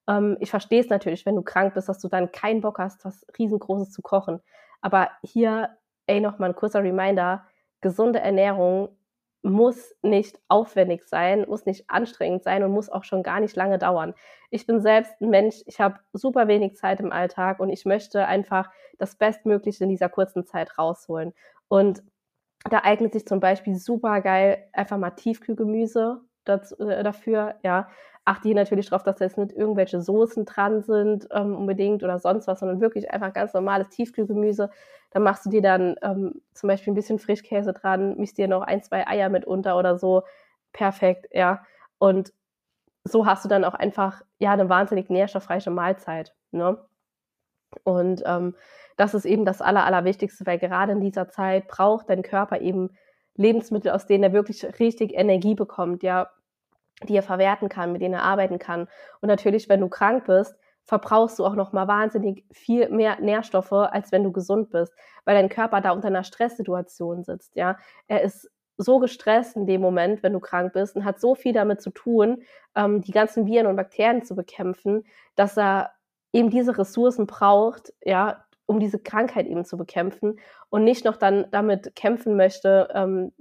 Ähm, 0.08 0.36
ich 0.40 0.50
verstehe 0.50 0.80
es 0.80 0.88
natürlich, 0.88 1.26
wenn 1.26 1.36
du 1.36 1.42
krank 1.42 1.74
bist, 1.74 1.88
dass 1.88 1.98
du 1.98 2.08
dann 2.08 2.32
keinen 2.32 2.60
Bock 2.60 2.78
hast, 2.78 3.04
was 3.04 3.26
riesengroßes 3.38 3.92
zu 3.92 4.02
kochen. 4.02 4.40
Aber 4.80 5.10
hier, 5.22 5.76
ey, 6.06 6.20
nochmal 6.20 6.50
ein 6.50 6.56
kurzer 6.56 6.82
Reminder, 6.82 7.44
gesunde 7.80 8.20
Ernährung 8.20 8.90
muss 9.42 9.94
nicht 10.02 10.38
aufwendig 10.48 11.04
sein, 11.04 11.46
muss 11.48 11.64
nicht 11.64 11.88
anstrengend 11.88 12.42
sein 12.44 12.62
und 12.62 12.72
muss 12.72 12.90
auch 12.90 13.04
schon 13.04 13.22
gar 13.22 13.40
nicht 13.40 13.56
lange 13.56 13.78
dauern. 13.78 14.14
Ich 14.50 14.66
bin 14.66 14.80
selbst 14.80 15.18
ein 15.20 15.30
Mensch, 15.30 15.62
ich 15.66 15.80
habe 15.80 15.98
super 16.12 16.46
wenig 16.46 16.76
Zeit 16.76 17.00
im 17.00 17.12
Alltag 17.12 17.58
und 17.60 17.70
ich 17.70 17.86
möchte 17.86 18.26
einfach 18.26 18.70
das 18.98 19.16
Bestmögliche 19.16 19.84
in 19.84 19.90
dieser 19.90 20.10
kurzen 20.10 20.44
Zeit 20.44 20.76
rausholen. 20.78 21.32
Und 21.68 22.02
da 22.68 22.80
eignet 22.82 23.12
sich 23.12 23.26
zum 23.26 23.40
Beispiel 23.40 23.76
super 23.76 24.20
geil 24.20 24.68
einfach 24.72 24.98
mal 24.98 25.10
Tiefkühlgemüse 25.10 26.20
dazu, 26.44 26.76
äh, 26.78 27.02
dafür. 27.02 27.54
Ja, 27.62 27.88
achte 28.24 28.48
hier 28.48 28.54
natürlich 28.54 28.90
darauf, 28.90 29.02
dass 29.02 29.16
da 29.16 29.24
jetzt 29.24 29.38
nicht 29.38 29.52
irgendwelche 29.52 30.00
Soßen 30.00 30.44
dran 30.44 30.82
sind 30.82 31.26
ähm, 31.32 31.56
unbedingt 31.56 32.02
oder 32.02 32.18
sonst 32.18 32.46
was, 32.46 32.60
sondern 32.60 32.80
wirklich 32.80 33.10
einfach 33.10 33.32
ganz 33.32 33.54
normales 33.54 33.88
Tiefkühlgemüse. 33.88 34.70
Da 35.10 35.20
machst 35.20 35.46
du 35.46 35.50
dir 35.50 35.62
dann 35.62 35.96
ähm, 36.02 36.42
zum 36.54 36.68
Beispiel 36.68 36.92
ein 36.92 36.96
bisschen 36.96 37.18
Frischkäse 37.18 37.72
dran, 37.72 38.16
mischst 38.18 38.38
dir 38.38 38.48
noch 38.48 38.62
ein, 38.62 38.82
zwei 38.82 39.06
Eier 39.06 39.28
mit 39.30 39.44
unter 39.46 39.76
oder 39.78 39.98
so. 39.98 40.22
Perfekt, 40.72 41.28
ja. 41.32 41.64
Und 41.98 42.32
so 43.04 43.26
hast 43.26 43.44
du 43.44 43.48
dann 43.48 43.64
auch 43.64 43.74
einfach 43.74 44.22
ja 44.38 44.52
eine 44.52 44.68
wahnsinnig 44.68 45.10
nährstoffreiche 45.10 45.70
Mahlzeit. 45.70 46.34
Ne? 46.52 46.78
Und 47.84 48.22
ähm, 48.26 48.54
das 48.96 49.14
ist 49.14 49.24
eben 49.24 49.44
das 49.44 49.62
Aller, 49.62 49.84
Allerwichtigste, 49.84 50.46
weil 50.46 50.58
gerade 50.58 50.92
in 50.92 51.00
dieser 51.00 51.28
Zeit 51.28 51.68
braucht 51.68 52.10
dein 52.10 52.22
Körper 52.22 52.60
eben 52.60 52.90
Lebensmittel, 53.36 53.92
aus 53.92 54.06
denen 54.06 54.24
er 54.24 54.32
wirklich 54.32 54.64
richtig 54.78 55.14
Energie 55.14 55.54
bekommt, 55.54 56.02
ja, 56.02 56.30
die 57.08 57.16
er 57.16 57.22
verwerten 57.22 57.68
kann, 57.68 57.92
mit 57.92 58.02
denen 58.02 58.14
er 58.14 58.24
arbeiten 58.24 58.58
kann. 58.58 58.88
Und 59.20 59.28
natürlich, 59.28 59.68
wenn 59.68 59.80
du 59.80 59.88
krank 59.88 60.26
bist, 60.26 60.54
verbrauchst 60.84 61.38
du 61.38 61.46
auch 61.46 61.54
noch 61.54 61.72
mal 61.72 61.88
wahnsinnig 61.88 62.44
viel 62.50 62.88
mehr 62.90 63.20
Nährstoffe, 63.20 63.72
als 63.72 64.12
wenn 64.12 64.24
du 64.24 64.32
gesund 64.32 64.70
bist, 64.70 64.92
weil 65.24 65.36
dein 65.36 65.48
Körper 65.48 65.80
da 65.80 65.92
unter 65.92 66.08
einer 66.08 66.24
Stresssituation 66.24 67.24
sitzt, 67.24 67.56
ja. 67.56 67.78
Er 68.08 68.22
ist 68.22 68.50
so 68.76 68.98
gestresst 68.98 69.56
in 69.56 69.66
dem 69.66 69.80
Moment, 69.80 70.22
wenn 70.22 70.32
du 70.32 70.40
krank 70.40 70.72
bist 70.72 70.96
und 70.96 71.04
hat 71.04 71.20
so 71.20 71.34
viel 71.34 71.52
damit 71.52 71.82
zu 71.82 71.90
tun, 71.90 72.42
ähm, 72.74 73.02
die 73.02 73.12
ganzen 73.12 73.46
Viren 73.46 73.66
und 73.66 73.76
Bakterien 73.76 74.24
zu 74.24 74.34
bekämpfen, 74.34 75.04
dass 75.36 75.56
er 75.56 75.92
eben 76.32 76.50
diese 76.50 76.76
Ressourcen 76.78 77.26
braucht, 77.26 77.92
ja, 78.04 78.44
um 78.66 78.78
diese 78.80 78.98
Krankheit 79.00 79.46
eben 79.46 79.64
zu 79.64 79.76
bekämpfen 79.76 80.38
und 80.68 80.84
nicht 80.84 81.04
noch 81.04 81.16
dann 81.16 81.46
damit 81.50 81.94
kämpfen 81.96 82.36
möchte, 82.36 82.88
ähm, 82.94 83.32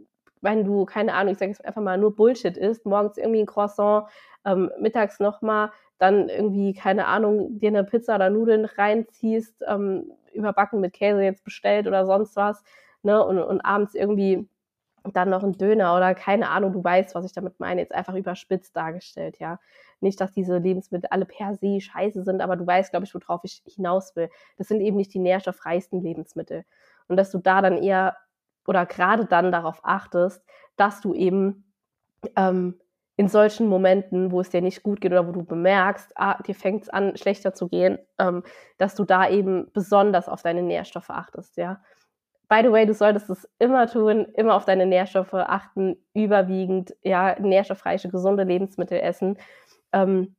wenn 0.41 0.63
du, 0.63 0.85
keine 0.85 1.13
Ahnung, 1.13 1.33
ich 1.33 1.39
sage 1.39 1.51
jetzt 1.51 1.65
einfach 1.65 1.81
mal 1.81 1.97
nur 1.97 2.15
Bullshit 2.15 2.57
isst, 2.57 2.85
morgens 2.85 3.17
irgendwie 3.17 3.41
ein 3.41 3.45
Croissant, 3.45 4.07
ähm, 4.45 4.71
mittags 4.79 5.19
nochmal, 5.19 5.71
dann 5.97 6.29
irgendwie, 6.29 6.73
keine 6.73 7.07
Ahnung, 7.07 7.59
dir 7.59 7.69
eine 7.69 7.83
Pizza 7.83 8.15
oder 8.15 8.29
Nudeln 8.29 8.65
reinziehst, 8.65 9.63
ähm, 9.67 10.11
überbacken 10.33 10.79
mit 10.79 10.93
Käse 10.93 11.21
jetzt 11.21 11.43
bestellt 11.43 11.87
oder 11.87 12.05
sonst 12.05 12.35
was, 12.35 12.63
ne, 13.03 13.23
und, 13.23 13.39
und 13.39 13.61
abends 13.61 13.95
irgendwie 13.95 14.47
dann 15.13 15.29
noch 15.29 15.43
ein 15.43 15.53
Döner 15.53 15.95
oder 15.95 16.13
keine 16.15 16.49
Ahnung, 16.49 16.73
du 16.73 16.83
weißt, 16.83 17.15
was 17.15 17.25
ich 17.25 17.33
damit 17.33 17.59
meine, 17.59 17.81
jetzt 17.81 17.93
einfach 17.93 18.15
überspitzt 18.15 18.75
dargestellt, 18.75 19.39
ja. 19.39 19.59
Nicht, 20.01 20.21
dass 20.21 20.31
diese 20.31 20.57
Lebensmittel 20.57 21.07
alle 21.11 21.25
per 21.25 21.55
se 21.55 21.81
scheiße 21.81 22.23
sind, 22.23 22.41
aber 22.41 22.55
du 22.55 22.65
weißt, 22.65 22.91
glaube 22.91 23.05
ich, 23.05 23.13
worauf 23.13 23.41
ich 23.43 23.61
hinaus 23.65 24.15
will. 24.15 24.29
Das 24.57 24.67
sind 24.67 24.81
eben 24.81 24.97
nicht 24.97 25.13
die 25.13 25.19
nährstoffreichsten 25.19 26.01
Lebensmittel. 26.01 26.63
Und 27.07 27.17
dass 27.17 27.31
du 27.31 27.39
da 27.39 27.61
dann 27.61 27.77
eher 27.77 28.15
oder 28.67 28.85
gerade 28.85 29.25
dann 29.25 29.51
darauf 29.51 29.79
achtest, 29.83 30.43
dass 30.77 31.01
du 31.01 31.13
eben 31.13 31.65
ähm, 32.35 32.79
in 33.19 33.27
solchen 33.27 33.67
Momenten, 33.67 34.31
wo 34.31 34.39
es 34.39 34.49
dir 34.49 34.61
nicht 34.61 34.81
gut 34.81 35.01
geht 35.01 35.11
oder 35.11 35.27
wo 35.27 35.33
du 35.33 35.43
bemerkst, 35.43 36.13
ah, 36.15 36.41
dir 36.43 36.55
fängt 36.55 36.83
es 36.83 36.89
an, 36.89 37.17
schlechter 37.17 37.53
zu 37.53 37.67
gehen, 37.67 37.97
ähm, 38.17 38.43
dass 38.77 38.95
du 38.95 39.03
da 39.03 39.27
eben 39.27 39.69
besonders 39.73 40.29
auf 40.29 40.41
deine 40.41 40.63
Nährstoffe 40.63 41.09
achtest, 41.09 41.57
ja. 41.57 41.81
By 42.47 42.61
the 42.63 42.71
way, 42.71 42.85
du 42.85 42.93
solltest 42.93 43.29
es 43.29 43.47
immer 43.59 43.87
tun, 43.87 44.25
immer 44.35 44.55
auf 44.55 44.65
deine 44.65 44.85
Nährstoffe 44.85 45.33
achten, 45.33 45.97
überwiegend, 46.13 46.95
ja, 47.03 47.37
nährstoffreiche, 47.39 48.09
gesunde 48.09 48.43
Lebensmittel 48.43 48.99
essen. 48.99 49.37
Ähm, 49.93 50.35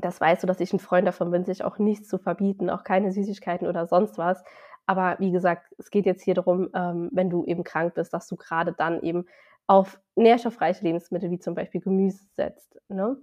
das 0.00 0.20
weißt 0.20 0.42
du, 0.42 0.46
dass 0.46 0.60
ich 0.60 0.72
ein 0.72 0.78
Freund 0.78 1.06
davon 1.06 1.30
bin, 1.30 1.44
sich 1.44 1.64
auch 1.64 1.78
nichts 1.78 2.08
zu 2.08 2.18
verbieten, 2.18 2.70
auch 2.70 2.84
keine 2.84 3.12
Süßigkeiten 3.12 3.66
oder 3.66 3.86
sonst 3.86 4.18
was. 4.18 4.42
Aber 4.86 5.16
wie 5.18 5.32
gesagt, 5.32 5.72
es 5.78 5.90
geht 5.90 6.06
jetzt 6.06 6.22
hier 6.22 6.34
darum, 6.34 6.68
ähm, 6.74 7.10
wenn 7.12 7.30
du 7.30 7.44
eben 7.44 7.64
krank 7.64 7.94
bist, 7.94 8.12
dass 8.12 8.26
du 8.28 8.36
gerade 8.36 8.72
dann 8.72 9.02
eben 9.02 9.26
auf 9.66 10.00
nährstoffreiche 10.16 10.84
Lebensmittel 10.84 11.30
wie 11.30 11.38
zum 11.38 11.54
Beispiel 11.54 11.80
Gemüse 11.80 12.24
setzt. 12.34 12.78
Ne? 12.88 13.16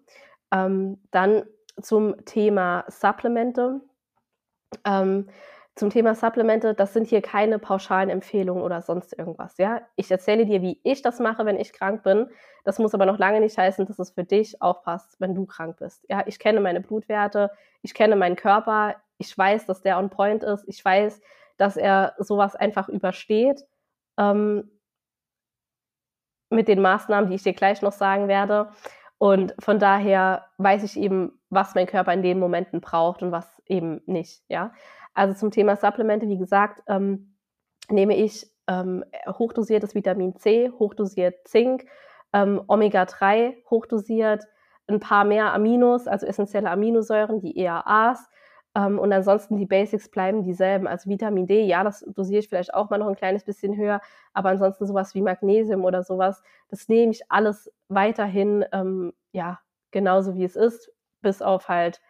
Ähm, 0.52 1.02
dann 1.12 1.44
zum 1.82 2.16
Thema 2.26 2.86
Supplemente. 2.88 3.82
Ähm, 4.86 5.28
zum 5.78 5.90
Thema 5.90 6.16
Supplemente, 6.16 6.74
das 6.74 6.94
sind 6.94 7.08
hier 7.08 7.22
keine 7.22 7.60
pauschalen 7.60 8.10
Empfehlungen 8.10 8.64
oder 8.64 8.82
sonst 8.82 9.18
irgendwas. 9.18 9.58
Ja, 9.58 9.82
ich 9.96 10.10
erzähle 10.10 10.46
dir, 10.46 10.62
wie 10.62 10.80
ich 10.84 11.02
das 11.02 11.20
mache, 11.20 11.46
wenn 11.46 11.58
ich 11.58 11.74
krank 11.74 12.04
bin. 12.04 12.30
Das 12.64 12.80
muss 12.80 12.94
aber 12.94 13.06
noch 13.06 13.18
lange 13.18 13.40
nicht 13.40 13.58
heißen, 13.58 13.86
dass 13.86 14.00
es 14.00 14.12
für 14.12 14.24
dich 14.24 14.62
auch 14.62 14.84
passt, 14.84 15.20
wenn 15.20 15.36
du 15.36 15.46
krank 15.46 15.78
bist. 15.78 16.06
Ja, 16.10 16.24
ich 16.26 16.40
kenne 16.40 16.60
meine 16.60 16.82
Blutwerte, 16.82 17.52
ich 17.82 17.94
kenne 17.94 18.16
meinen 18.16 18.36
Körper, 18.36 18.96
ich 19.18 19.38
weiß, 19.38 19.66
dass 19.66 19.82
der 19.82 19.98
on 20.00 20.10
point 20.10 20.44
ist, 20.44 20.64
ich 20.68 20.84
weiß, 20.84 21.22
dass 21.58 21.78
er 21.78 22.16
sowas 22.18 22.56
einfach 22.56 22.90
übersteht. 22.90 23.64
Ähm, 24.18 24.70
mit 26.50 26.68
den 26.68 26.82
Maßnahmen, 26.82 27.30
die 27.30 27.36
ich 27.36 27.44
dir 27.44 27.54
gleich 27.54 27.82
noch 27.82 27.92
sagen 27.92 28.28
werde. 28.28 28.70
Und 29.18 29.56
von 29.60 29.80
daher 29.80 30.46
weiß 30.58 30.84
ich 30.84 30.98
eben, 30.98 31.40
was 31.50 31.76
mein 31.76 31.88
Körper 31.88 32.14
in 32.14 32.22
den 32.22 32.40
Momenten 32.40 32.82
braucht 32.82 33.24
und 33.24 33.32
was 33.32 33.62
eben 33.66 34.02
nicht. 34.06 34.44
Ja, 34.48 34.74
also 35.14 35.34
zum 35.34 35.52
Thema 35.52 35.76
Supplemente, 35.76 36.28
wie 36.28 36.38
gesagt, 36.38 36.84
ähm, 36.88 37.36
nehme 37.90 38.16
ich 38.16 38.46
ähm, 38.68 39.04
hochdosiertes 39.28 39.96
Vitamin 39.96 40.36
C, 40.36 40.72
hochdosiert 40.78 41.48
Zink, 41.48 41.86
ähm, 42.34 42.62
Omega-3 42.68 43.56
hochdosiert, 43.70 44.44
ein 44.88 45.00
paar 45.00 45.24
mehr 45.24 45.54
Aminos, 45.54 46.08
also 46.08 46.26
essentielle 46.26 46.70
Aminosäuren, 46.70 47.40
die 47.40 47.58
EAAs, 47.58 48.30
und 48.78 49.12
ansonsten 49.12 49.58
die 49.58 49.66
Basics 49.66 50.10
bleiben 50.10 50.44
dieselben. 50.44 50.88
Also 50.88 51.10
Vitamin 51.10 51.48
D, 51.48 51.64
ja, 51.64 51.84
das 51.84 52.06
dosiere 52.08 52.40
ich 52.40 52.50
vielleicht 52.50 52.74
auch 52.74 52.90
mal 52.90 52.98
noch 52.98 53.08
ein 53.08 53.16
kleines 53.16 53.44
bisschen 53.44 53.76
höher, 53.76 54.02
aber 54.34 54.50
ansonsten 54.50 54.86
sowas 54.86 55.16
wie 55.16 55.22
Magnesium 55.22 55.84
oder 55.84 56.04
sowas, 56.04 56.44
das 56.70 56.88
nehme 56.88 57.12
ich 57.12 57.24
alles 57.32 57.72
weiterhin, 57.88 58.66
ähm, 58.72 59.14
ja, 59.32 59.60
genauso 59.92 60.36
wie 60.36 60.44
es 60.44 60.56
ist, 60.56 60.92
bis 61.22 61.42
auf 61.42 61.70
halt 61.70 62.02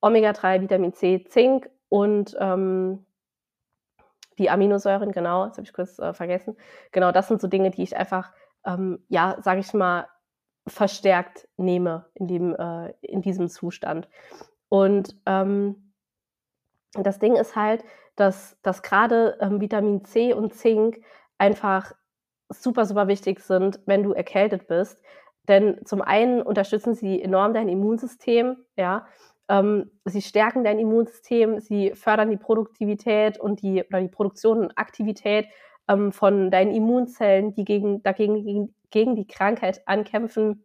Omega-3, 0.00 0.62
Vitamin 0.62 0.94
C, 0.94 1.24
Zink 1.24 1.68
und 1.88 2.36
ähm, 2.38 3.04
die 4.38 4.50
Aminosäuren, 4.50 5.12
genau, 5.12 5.46
das 5.46 5.56
habe 5.56 5.64
ich 5.64 5.72
kurz 5.72 5.98
äh, 5.98 6.12
vergessen. 6.12 6.56
Genau, 6.92 7.12
das 7.12 7.28
sind 7.28 7.40
so 7.40 7.48
Dinge, 7.48 7.70
die 7.70 7.82
ich 7.82 7.96
einfach, 7.96 8.32
ähm, 8.64 9.04
ja, 9.08 9.36
sage 9.40 9.60
ich 9.60 9.72
mal, 9.74 10.08
verstärkt 10.66 11.48
nehme 11.56 12.06
in, 12.14 12.26
dem, 12.26 12.54
äh, 12.54 12.92
in 13.00 13.22
diesem 13.22 13.48
Zustand. 13.48 14.08
Und 14.68 15.16
ähm, 15.26 15.85
das 16.94 17.18
Ding 17.18 17.36
ist 17.36 17.56
halt, 17.56 17.84
dass, 18.16 18.56
dass 18.62 18.82
gerade 18.82 19.38
ähm, 19.40 19.60
Vitamin 19.60 20.04
C 20.04 20.32
und 20.32 20.54
Zink 20.54 21.00
einfach 21.38 21.92
super, 22.48 22.86
super 22.86 23.08
wichtig 23.08 23.40
sind, 23.40 23.80
wenn 23.86 24.02
du 24.02 24.12
erkältet 24.12 24.68
bist. 24.68 25.02
Denn 25.48 25.80
zum 25.84 26.02
einen 26.02 26.42
unterstützen 26.42 26.94
sie 26.94 27.22
enorm 27.22 27.54
dein 27.54 27.68
Immunsystem, 27.68 28.56
ja. 28.76 29.06
Ähm, 29.48 29.92
sie 30.04 30.22
stärken 30.22 30.64
dein 30.64 30.80
Immunsystem, 30.80 31.60
sie 31.60 31.92
fördern 31.94 32.30
die 32.30 32.36
Produktivität 32.36 33.38
und 33.38 33.62
die 33.62 33.84
oder 33.84 34.00
die 34.00 34.08
Produktion 34.08 34.58
und 34.58 34.76
Aktivität 34.76 35.46
ähm, 35.88 36.10
von 36.10 36.50
deinen 36.50 36.72
Immunzellen, 36.74 37.54
die 37.54 37.64
gegen, 37.64 38.02
dagegen 38.02 38.42
gegen, 38.44 38.74
gegen 38.90 39.14
die 39.14 39.26
Krankheit 39.26 39.86
ankämpfen. 39.86 40.64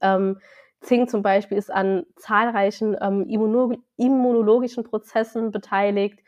Ähm, 0.00 0.40
Zink 0.80 1.10
zum 1.10 1.22
Beispiel 1.22 1.58
ist 1.58 1.72
an 1.72 2.04
zahlreichen 2.16 2.96
ähm, 3.00 3.26
immunologischen 3.26 4.84
Prozessen 4.84 5.50
beteiligt. 5.50 6.20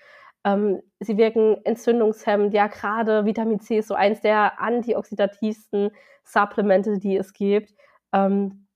Ähm, 0.45 0.81
sie 0.99 1.17
wirken 1.17 1.57
entzündungshemmend. 1.65 2.53
Ja, 2.55 2.67
gerade 2.67 3.25
Vitamin 3.25 3.61
C 3.61 3.79
ist 3.79 3.89
so 3.89 3.95
eins 3.95 4.21
der 4.21 4.61
antioxidativsten 4.61 5.91
Supplemente, 6.25 6.99
die 6.99 7.17
es 7.17 7.33
gibt. 7.33 7.75
Ähm, 8.13 8.67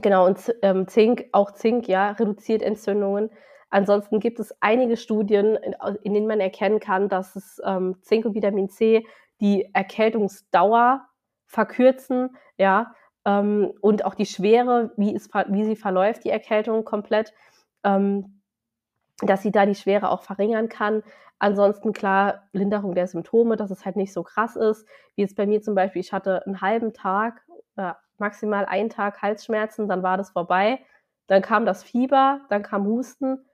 genau, 0.00 0.26
und 0.26 0.54
ähm, 0.62 0.88
Zink, 0.88 1.26
auch 1.32 1.52
Zink, 1.52 1.88
ja, 1.88 2.12
reduziert 2.12 2.62
Entzündungen. 2.62 3.30
Ansonsten 3.70 4.18
gibt 4.18 4.40
es 4.40 4.54
einige 4.60 4.96
Studien, 4.96 5.56
in, 5.56 5.74
in 6.02 6.14
denen 6.14 6.26
man 6.26 6.40
erkennen 6.40 6.80
kann, 6.80 7.08
dass 7.08 7.36
es 7.36 7.60
ähm, 7.64 7.96
Zink 8.02 8.24
und 8.24 8.34
Vitamin 8.34 8.68
C 8.68 9.06
die 9.40 9.68
Erkältungsdauer 9.72 11.06
verkürzen, 11.46 12.36
ja, 12.56 12.94
ähm, 13.24 13.72
und 13.80 14.04
auch 14.04 14.14
die 14.14 14.26
Schwere, 14.26 14.92
wie, 14.96 15.14
es, 15.14 15.28
wie 15.48 15.64
sie 15.64 15.76
verläuft, 15.76 16.24
die 16.24 16.30
Erkältung 16.30 16.84
komplett, 16.84 17.32
ähm, 17.84 18.42
dass 19.22 19.42
sie 19.42 19.50
da 19.50 19.66
die 19.66 19.74
Schwere 19.74 20.10
auch 20.10 20.22
verringern 20.22 20.68
kann. 20.68 21.02
Ansonsten 21.38 21.92
klar, 21.92 22.48
Linderung 22.52 22.94
der 22.94 23.06
Symptome, 23.06 23.56
dass 23.56 23.70
es 23.70 23.84
halt 23.84 23.96
nicht 23.96 24.12
so 24.12 24.22
krass 24.22 24.56
ist, 24.56 24.86
wie 25.16 25.22
es 25.22 25.34
bei 25.34 25.46
mir 25.46 25.62
zum 25.62 25.74
Beispiel, 25.74 26.00
ich 26.00 26.12
hatte 26.12 26.44
einen 26.46 26.60
halben 26.60 26.92
Tag, 26.92 27.42
äh, 27.76 27.92
maximal 28.18 28.66
einen 28.66 28.90
Tag 28.90 29.22
Halsschmerzen, 29.22 29.88
dann 29.88 30.02
war 30.02 30.16
das 30.16 30.30
vorbei, 30.30 30.80
dann 31.26 31.42
kam 31.42 31.64
das 31.64 31.82
Fieber, 31.82 32.40
dann 32.50 32.62
kam 32.62 32.86
Husten. 32.86 33.46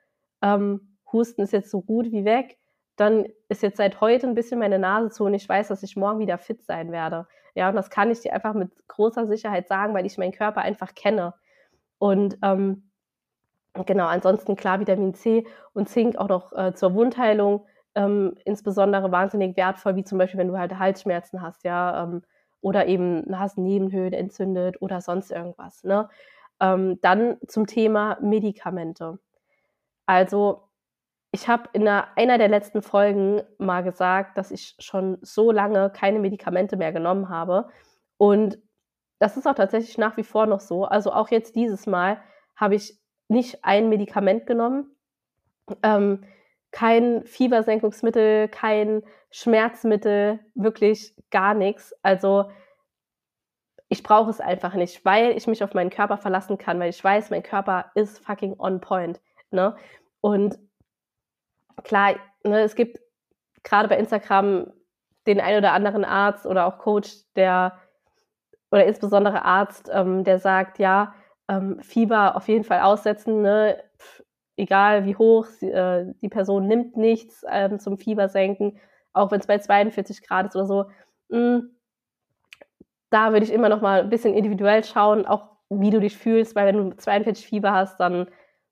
Ähm, 0.42 0.96
Husten 1.12 1.42
ist 1.42 1.52
jetzt 1.52 1.70
so 1.70 1.82
gut 1.82 2.11
wie 2.11 2.25
weg. 2.25 2.58
Dann 2.97 3.26
ist 3.49 3.62
jetzt 3.62 3.76
seit 3.76 4.00
heute 4.00 4.26
ein 4.26 4.35
bisschen 4.35 4.59
meine 4.59 4.79
Nase 4.79 5.11
zu 5.11 5.25
und 5.25 5.35
ich 5.35 5.49
weiß, 5.49 5.69
dass 5.69 5.83
ich 5.83 5.97
morgen 5.97 6.19
wieder 6.19 6.38
fit 6.38 6.65
sein 6.65 6.93
werde. 6.93 7.26
Ja, 7.55 7.69
und 7.69 7.76
das 7.76 7.91
kann 7.91 8.11
ich 8.11 8.21
dir 8.21 8.33
einfach 8.35 8.55
mit 8.55 8.71
großer 8.88 9.26
Sicherheit 9.26 9.69
sagen, 9.69 9.95
weil 9.95 10.07
ich 10.07 10.19
meinen 10.19 10.33
Körper 10.33 10.62
einfach 10.62 10.95
kenne. 10.95 11.35
Und 11.99 12.38
ähm, 12.43 12.91
genau, 13.87 14.07
ansonsten 14.07 14.57
klar 14.57 14.81
Vitamin 14.81 15.15
C 15.15 15.47
und 15.73 15.88
Zink 15.88 16.17
auch 16.19 16.29
noch 16.29 16.53
äh, 16.53 16.75
zur 16.75 16.95
Wundheilung, 16.95 17.67
ähm, 17.95 18.37
insbesondere 18.45 19.11
wahnsinnig 19.12 19.57
wertvoll, 19.57 19.97
wie 19.97 20.05
zum 20.05 20.19
Beispiel, 20.19 20.38
wenn 20.38 20.49
du 20.49 20.59
halt 20.59 20.79
Halsschmerzen 20.79 21.43
hast, 21.43 21.65
ja, 21.65 22.05
ähm, 22.05 22.23
oder 22.61 22.87
eben 22.87 23.25
hast 23.38 23.59
Nebenhöhlen 23.59 24.12
entzündet 24.12 24.81
oder 24.83 25.00
sonst 25.00 25.31
irgendwas. 25.31 25.85
Ne? 25.85 26.09
Ähm, 26.61 26.99
dann 27.00 27.38
zum 27.47 27.67
Thema 27.67 28.19
Medikamente. 28.21 29.19
Also 30.07 30.65
ich 31.33 31.49
habe 31.49 31.68
in 31.73 31.83
einer, 31.83 32.09
einer 32.16 32.38
der 32.38 32.49
letzten 32.49 32.83
Folgen 32.83 33.42
mal 33.59 33.83
gesagt, 33.83 34.38
dass 34.38 34.50
ich 34.50 34.76
schon 34.78 35.18
so 35.21 35.52
lange 35.52 35.90
keine 35.90 36.18
Medikamente 36.18 36.76
mehr 36.76 36.92
genommen 36.92 37.28
habe. 37.28 37.68
Und 38.16 38.59
das 39.18 39.37
ist 39.37 39.47
auch 39.47 39.54
tatsächlich 39.54 39.99
nach 39.99 40.16
wie 40.16 40.25
vor 40.25 40.47
noch 40.47 40.61
so. 40.61 40.85
Also 40.85 41.12
auch 41.12 41.30
jetzt 41.30 41.56
dieses 41.56 41.87
Mal 41.87 42.21
habe 42.54 42.75
ich 42.75 42.99
nicht 43.28 43.64
ein 43.64 43.88
Medikament 43.88 44.47
genommen, 44.47 44.97
ähm, 45.83 46.25
kein 46.71 47.25
Fiebersenkungsmittel, 47.25 48.49
kein 48.49 49.02
Schmerzmittel, 49.30 50.40
wirklich 50.54 51.14
gar 51.30 51.54
nichts. 51.54 51.95
Also 52.02 52.50
ich 53.88 54.02
brauche 54.02 54.30
es 54.30 54.40
einfach 54.40 54.75
nicht, 54.75 55.04
weil 55.04 55.37
ich 55.37 55.47
mich 55.47 55.62
auf 55.62 55.75
meinen 55.75 55.90
Körper 55.90 56.18
verlassen 56.18 56.59
kann, 56.59 56.78
weil 56.78 56.90
ich 56.90 57.02
weiß, 57.02 57.30
mein 57.30 57.42
Körper 57.42 57.90
ist 57.95 58.18
fucking 58.18 58.56
on 58.59 58.80
point. 58.80 59.21
Ne? 59.50 59.76
Und 60.21 60.59
klar, 61.85 62.16
ne, 62.45 62.61
es 62.62 62.75
gibt 62.75 62.99
gerade 63.62 63.88
bei 63.88 63.99
Instagram 63.99 64.73
den 65.26 65.40
einen 65.40 65.59
oder 65.59 65.73
anderen 65.73 66.04
Arzt 66.04 66.47
oder 66.47 66.66
auch 66.66 66.78
Coach, 66.78 67.11
der 67.35 67.78
oder 68.71 68.85
insbesondere 68.85 69.45
Arzt, 69.45 69.90
ähm, 69.92 70.25
der 70.25 70.38
sagt, 70.38 70.78
ja, 70.78 71.14
ähm, 71.49 71.80
Fieber 71.80 72.37
auf 72.37 72.49
jeden 72.49 72.64
Fall 72.64 72.80
aussetzen, 72.80 73.42
ne? 73.42 73.83
Pff, 73.99 74.23
egal 74.56 75.04
wie 75.04 75.16
hoch, 75.16 75.47
sie, 75.47 75.71
äh, 75.71 76.12
die 76.21 76.28
Person 76.28 76.66
nimmt 76.66 76.97
nichts 76.97 77.45
ähm, 77.50 77.78
zum 77.78 77.99
Fiebersenken, 77.99 78.78
auch 79.12 79.30
wenn 79.30 79.40
es 79.40 79.47
bei 79.47 79.59
42 79.59 80.26
Grad 80.26 80.47
ist 80.47 80.56
oder 80.56 80.66
so. 80.66 80.85
Mh, 81.28 81.38
hm, 81.38 81.76
da 83.11 83.33
würde 83.33 83.47
ich 83.47 83.52
immer 83.52 83.68
noch 83.68 83.80
mal 83.80 84.00
ein 84.00 84.11
bisschen 84.11 84.35
individuell 84.35 84.85
schauen, 84.85 85.26
auch 85.26 85.49
wie 85.71 85.90
du 85.90 86.00
dich 86.00 86.16
fühlst, 86.16 86.54
weil 86.54 86.66
wenn 86.66 86.90
du 86.90 86.97
42 86.97 87.47
Fieber 87.47 87.73
hast, 87.73 87.99
dann 87.99 88.26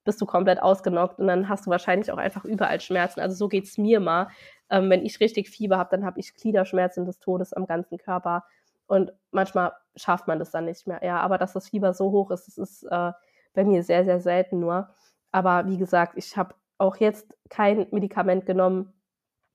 bist 0.04 0.20
du 0.20 0.26
komplett 0.26 0.62
ausgenockt 0.62 1.18
und 1.18 1.26
dann 1.26 1.48
hast 1.48 1.66
du 1.66 1.70
wahrscheinlich 1.70 2.12
auch 2.12 2.18
einfach 2.18 2.44
überall 2.44 2.80
Schmerzen. 2.80 3.20
Also 3.20 3.34
so 3.34 3.48
geht 3.48 3.64
es 3.64 3.78
mir 3.78 4.00
mal. 4.00 4.28
Ähm, 4.70 4.90
wenn 4.90 5.04
ich 5.04 5.20
richtig 5.20 5.48
Fieber 5.48 5.78
habe, 5.78 5.90
dann 5.90 6.04
habe 6.04 6.20
ich 6.20 6.34
Gliederschmerzen 6.34 7.04
des 7.04 7.18
Todes 7.18 7.52
am 7.52 7.66
ganzen 7.66 7.98
Körper. 7.98 8.44
Und 8.86 9.12
manchmal 9.30 9.72
schafft 9.96 10.28
man 10.28 10.38
das 10.38 10.50
dann 10.50 10.66
nicht 10.66 10.86
mehr. 10.86 11.00
Ja, 11.02 11.20
aber 11.20 11.38
dass 11.38 11.54
das 11.54 11.68
Fieber 11.68 11.94
so 11.94 12.10
hoch 12.10 12.30
ist, 12.30 12.46
das 12.46 12.58
ist 12.58 12.82
äh, 12.84 13.12
bei 13.54 13.64
mir 13.64 13.82
sehr, 13.82 14.04
sehr 14.04 14.20
selten 14.20 14.60
nur. 14.60 14.88
Aber 15.32 15.66
wie 15.66 15.78
gesagt, 15.78 16.14
ich 16.16 16.36
habe 16.36 16.54
auch 16.78 16.96
jetzt 16.96 17.34
kein 17.48 17.86
Medikament 17.90 18.46
genommen. 18.46 18.92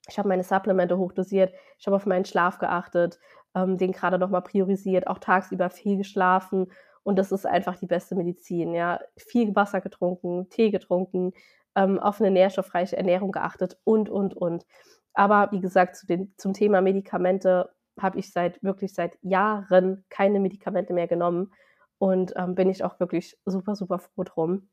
Ich 0.07 0.17
habe 0.17 0.29
meine 0.29 0.43
Supplemente 0.43 0.97
hochdosiert. 0.97 1.53
Ich 1.77 1.85
habe 1.85 1.95
auf 1.95 2.05
meinen 2.05 2.25
Schlaf 2.25 2.57
geachtet. 2.57 3.19
ähm, 3.55 3.77
den 3.77 3.91
gerade 3.91 4.19
nochmal 4.19 4.41
priorisiert, 4.41 5.07
auch 5.07 5.17
tagsüber 5.19 5.69
viel 5.69 5.97
geschlafen 5.97 6.67
und 7.03 7.17
das 7.17 7.31
ist 7.31 7.45
einfach 7.45 7.77
die 7.77 7.87
beste 7.87 8.15
Medizin. 8.15 8.73
Ja, 8.73 8.99
viel 9.17 9.55
Wasser 9.55 9.81
getrunken, 9.81 10.49
Tee 10.49 10.71
getrunken, 10.71 11.33
ähm, 11.75 11.99
auf 11.99 12.19
eine 12.19 12.31
nährstoffreiche 12.31 12.97
Ernährung 12.97 13.31
geachtet 13.31 13.77
und 13.83 14.09
und 14.09 14.33
und. 14.35 14.65
Aber 15.13 15.51
wie 15.51 15.59
gesagt, 15.59 15.95
zu 15.95 16.07
den, 16.07 16.33
zum 16.37 16.53
Thema 16.53 16.81
Medikamente 16.81 17.69
habe 17.99 18.19
ich 18.19 18.31
seit 18.31 18.61
wirklich 18.63 18.93
seit 18.93 19.17
Jahren 19.21 20.05
keine 20.09 20.39
Medikamente 20.39 20.93
mehr 20.93 21.07
genommen 21.07 21.51
und 21.97 22.33
ähm, 22.37 22.55
bin 22.55 22.69
ich 22.69 22.83
auch 22.83 22.99
wirklich 22.99 23.37
super, 23.45 23.75
super 23.75 23.99
froh 23.99 24.23
drum. 24.23 24.69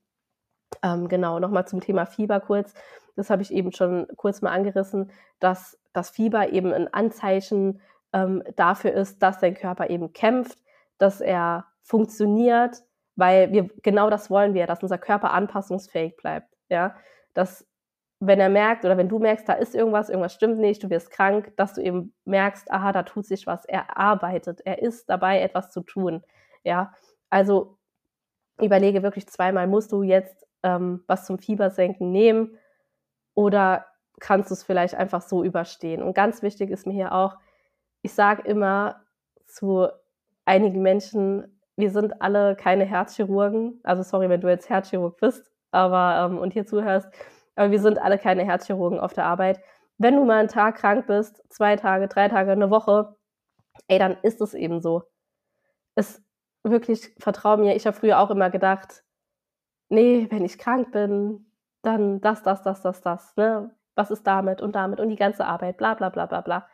Ähm, 0.83 1.09
genau, 1.09 1.39
nochmal 1.39 1.67
zum 1.67 1.81
Thema 1.81 2.07
Fieber 2.07 2.41
kurz. 2.41 2.75
Das 3.17 3.31
habe 3.31 3.43
ich 3.43 3.53
eben 3.53 3.73
schon 3.73 4.07
kurz 4.17 4.43
mal 4.43 4.51
angerissen, 4.53 5.11
dass 5.41 5.79
das 5.93 6.11
Fieber 6.11 6.53
eben 6.53 6.73
ein 6.73 6.93
Anzeichen 6.93 7.81
ähm, 8.13 8.43
dafür 8.57 8.93
ist, 8.93 9.23
dass 9.23 9.39
dein 9.41 9.55
Körper 9.55 9.91
eben 9.91 10.13
kämpft, 10.13 10.59
dass 10.99 11.21
er 11.21 11.67
funktioniert, 11.87 12.83
weil 13.15 13.53
wir 13.53 13.71
genau 13.83 14.11
das 14.11 14.29
wollen 14.29 14.55
wir, 14.55 14.67
dass 14.67 14.83
unser 14.83 14.99
Körper 14.99 15.33
anpassungsfähig 15.33 16.17
bleibt. 16.17 16.53
Ja, 16.69 16.97
dass 17.33 17.67
wenn 18.19 18.41
er 18.41 18.49
merkt 18.49 18.85
oder 18.85 18.97
wenn 18.97 19.09
du 19.09 19.19
merkst, 19.19 19.49
da 19.49 19.53
ist 19.53 19.75
irgendwas, 19.75 20.09
irgendwas 20.09 20.35
stimmt 20.35 20.59
nicht, 20.59 20.83
du 20.83 20.91
wirst 20.91 21.11
krank, 21.11 21.53
dass 21.57 21.75
du 21.75 21.83
eben 21.83 22.15
merkst, 22.25 22.71
aha, 22.71 22.93
da 22.93 23.03
tut 23.03 23.27
sich 23.27 23.47
was, 23.47 23.65
er 23.67 23.97
arbeitet, 23.97 24.63
er 24.65 24.83
ist 24.83 25.09
dabei, 25.09 25.41
etwas 25.41 25.71
zu 25.71 25.83
tun. 25.83 26.25
Ja, 26.65 26.93
also 27.31 27.79
überlege 28.61 29.03
wirklich 29.03 29.29
zweimal, 29.29 29.67
musst 29.67 29.93
du 29.93 30.03
jetzt 30.03 30.47
ähm, 30.63 31.05
was 31.07 31.27
zum 31.27 31.39
Fiebersenken 31.39 32.11
nehmen 32.11 32.59
oder 33.35 33.87
kannst 34.19 34.51
du 34.51 34.55
es 34.55 34.65
vielleicht 34.65 34.95
einfach 34.95 35.21
so 35.21 35.45
überstehen? 35.45 36.03
Und 36.03 36.15
ganz 36.15 36.43
wichtig 36.43 36.71
ist 36.71 36.87
mir 36.87 36.95
hier 36.95 37.13
auch, 37.13 37.37
ich 38.03 38.15
sage 38.15 38.43
immer 38.49 39.03
zu 39.47 39.89
einigen 40.47 40.81
Menschen, 40.81 41.56
wir 41.77 41.91
sind 41.91 42.21
alle 42.23 42.57
keine 42.57 42.85
Herzchirurgen. 42.85 43.81
Also 43.85 44.03
sorry, 44.03 44.29
wenn 44.29 44.41
du 44.41 44.49
jetzt 44.49 44.69
Herzchirurg 44.69 45.19
bist, 45.19 45.51
aber 45.71 46.27
ähm, 46.31 46.39
und 46.39 46.53
hier 46.53 46.67
zuhörst, 46.67 47.09
aber 47.55 47.71
wir 47.71 47.81
sind 47.81 47.99
alle 47.99 48.19
keine 48.19 48.45
Herzchirurgen 48.45 48.99
auf 48.99 49.13
der 49.13 49.25
Arbeit. 49.25 49.61
Wenn 49.99 50.17
du 50.17 50.25
mal 50.25 50.39
einen 50.39 50.49
Tag 50.49 50.77
krank 50.77 51.07
bist, 51.07 51.43
zwei 51.51 51.77
Tage, 51.77 52.09
drei 52.09 52.29
Tage, 52.29 52.53
eine 52.53 52.71
Woche, 52.71 53.17
ey, 53.89 53.99
dann 53.99 54.17
ist 54.23 54.41
es 54.41 54.55
eben 54.55 54.81
so. 54.81 55.05
Es 55.95 56.23
wirklich, 56.63 57.15
vertrau 57.19 57.57
mir, 57.57 57.77
ich 57.77 57.87
habe 57.87 57.97
früher 57.97 58.19
auch 58.21 58.31
immer 58.31 58.51
gedacht, 58.51 59.05
nee, 59.89 60.27
wenn 60.31 60.45
ich 60.45 60.59
krank 60.59 60.93
bin, 60.93 61.47
dann 61.83 62.21
das, 62.21 62.43
das, 62.43 62.63
das, 62.63 62.83
das, 62.83 63.01
das, 63.01 63.37
ne? 63.37 63.71
Was 63.95 64.11
ist 64.11 64.27
damit 64.27 64.61
und 64.61 64.75
damit 64.75 65.01
und 65.01 65.09
die 65.09 65.17
ganze 65.17 65.47
Arbeit, 65.47 65.79
bla 65.79 65.95
bla 65.95 66.11
bla 66.11 66.27
bla 66.27 66.43
bla. 66.43 66.69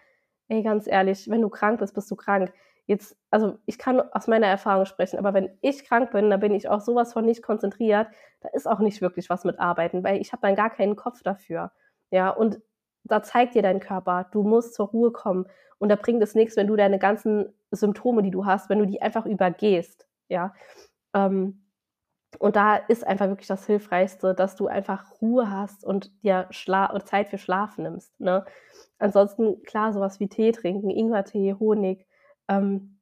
Ey, 0.48 0.62
ganz 0.64 0.88
ehrlich, 0.88 1.30
wenn 1.30 1.42
du 1.42 1.48
krank 1.48 1.78
bist, 1.78 1.94
bist 1.94 2.10
du 2.10 2.16
krank. 2.16 2.52
Jetzt, 2.86 3.16
also 3.30 3.58
ich 3.66 3.78
kann 3.78 4.00
aus 4.00 4.26
meiner 4.26 4.48
Erfahrung 4.48 4.86
sprechen, 4.86 5.18
aber 5.18 5.34
wenn 5.34 5.56
ich 5.60 5.84
krank 5.84 6.10
bin, 6.10 6.30
dann 6.30 6.40
bin 6.40 6.54
ich 6.54 6.68
auch 6.68 6.80
sowas 6.80 7.12
von 7.12 7.24
nicht 7.24 7.42
konzentriert. 7.42 8.08
Da 8.40 8.48
ist 8.52 8.66
auch 8.66 8.80
nicht 8.80 9.00
wirklich 9.00 9.30
was 9.30 9.44
mit 9.44 9.58
Arbeiten, 9.60 10.02
weil 10.02 10.20
ich 10.20 10.32
habe 10.32 10.42
dann 10.42 10.56
gar 10.56 10.70
keinen 10.70 10.96
Kopf 10.96 11.22
dafür. 11.22 11.72
Ja, 12.10 12.30
und 12.30 12.60
da 13.04 13.22
zeigt 13.22 13.54
dir 13.54 13.62
dein 13.62 13.80
Körper, 13.80 14.28
du 14.32 14.42
musst 14.42 14.74
zur 14.74 14.88
Ruhe 14.88 15.12
kommen. 15.12 15.46
Und 15.78 15.88
da 15.88 15.96
bringt 15.96 16.22
es 16.22 16.34
nichts, 16.34 16.56
wenn 16.56 16.68
du 16.68 16.76
deine 16.76 16.98
ganzen 16.98 17.52
Symptome, 17.70 18.22
die 18.22 18.30
du 18.30 18.46
hast, 18.46 18.68
wenn 18.68 18.78
du 18.78 18.86
die 18.86 19.02
einfach 19.02 19.26
übergehst. 19.26 20.06
Ja. 20.28 20.54
Ähm, 21.14 21.62
und 22.38 22.56
da 22.56 22.76
ist 22.76 23.06
einfach 23.06 23.28
wirklich 23.28 23.48
das 23.48 23.66
Hilfreichste, 23.66 24.34
dass 24.34 24.56
du 24.56 24.66
einfach 24.66 25.20
Ruhe 25.20 25.50
hast 25.50 25.84
und 25.84 26.10
dir 26.22 26.46
Schla 26.50 26.98
Zeit 27.04 27.28
für 27.28 27.38
Schlafen 27.38 27.84
nimmst. 27.84 28.18
Ne? 28.20 28.44
Ansonsten, 28.98 29.62
klar, 29.64 29.92
sowas 29.92 30.20
wie 30.20 30.28
Tee 30.28 30.52
trinken, 30.52 30.90
Ingwertee, 30.90 31.54
Honig, 31.58 32.06
ähm, 32.48 32.98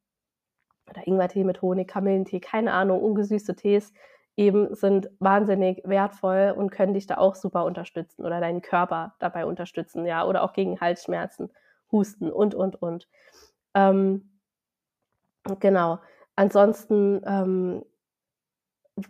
oder 0.89 1.07
Ingwertee 1.07 1.45
mit 1.45 1.63
Honig, 1.63 1.89
Kamillentee, 1.89 2.41
keine 2.41 2.73
Ahnung, 2.73 3.01
ungesüßte 3.03 3.55
Tees 3.55 3.93
eben 4.37 4.75
sind 4.75 5.11
wahnsinnig 5.19 5.83
wertvoll 5.85 6.55
und 6.57 6.71
können 6.71 6.95
dich 6.95 7.07
da 7.07 7.19
auch 7.19 7.35
super 7.35 7.65
unterstützen 7.65 8.25
oder 8.25 8.41
deinen 8.41 8.63
Körper 8.63 9.15
dabei 9.19 9.45
unterstützen, 9.45 10.07
ja, 10.07 10.25
oder 10.27 10.43
auch 10.43 10.55
gegen 10.55 10.81
Halsschmerzen, 10.81 11.51
Husten 11.93 12.31
und, 12.31 12.55
und, 12.55 12.81
und. 12.81 13.07
Ähm, 13.75 14.31
genau. 15.59 15.99
Ansonsten 16.37 17.21
ähm, 17.27 17.85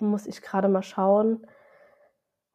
muss 0.00 0.26
ich 0.26 0.42
gerade 0.42 0.68
mal 0.68 0.82
schauen, 0.82 1.46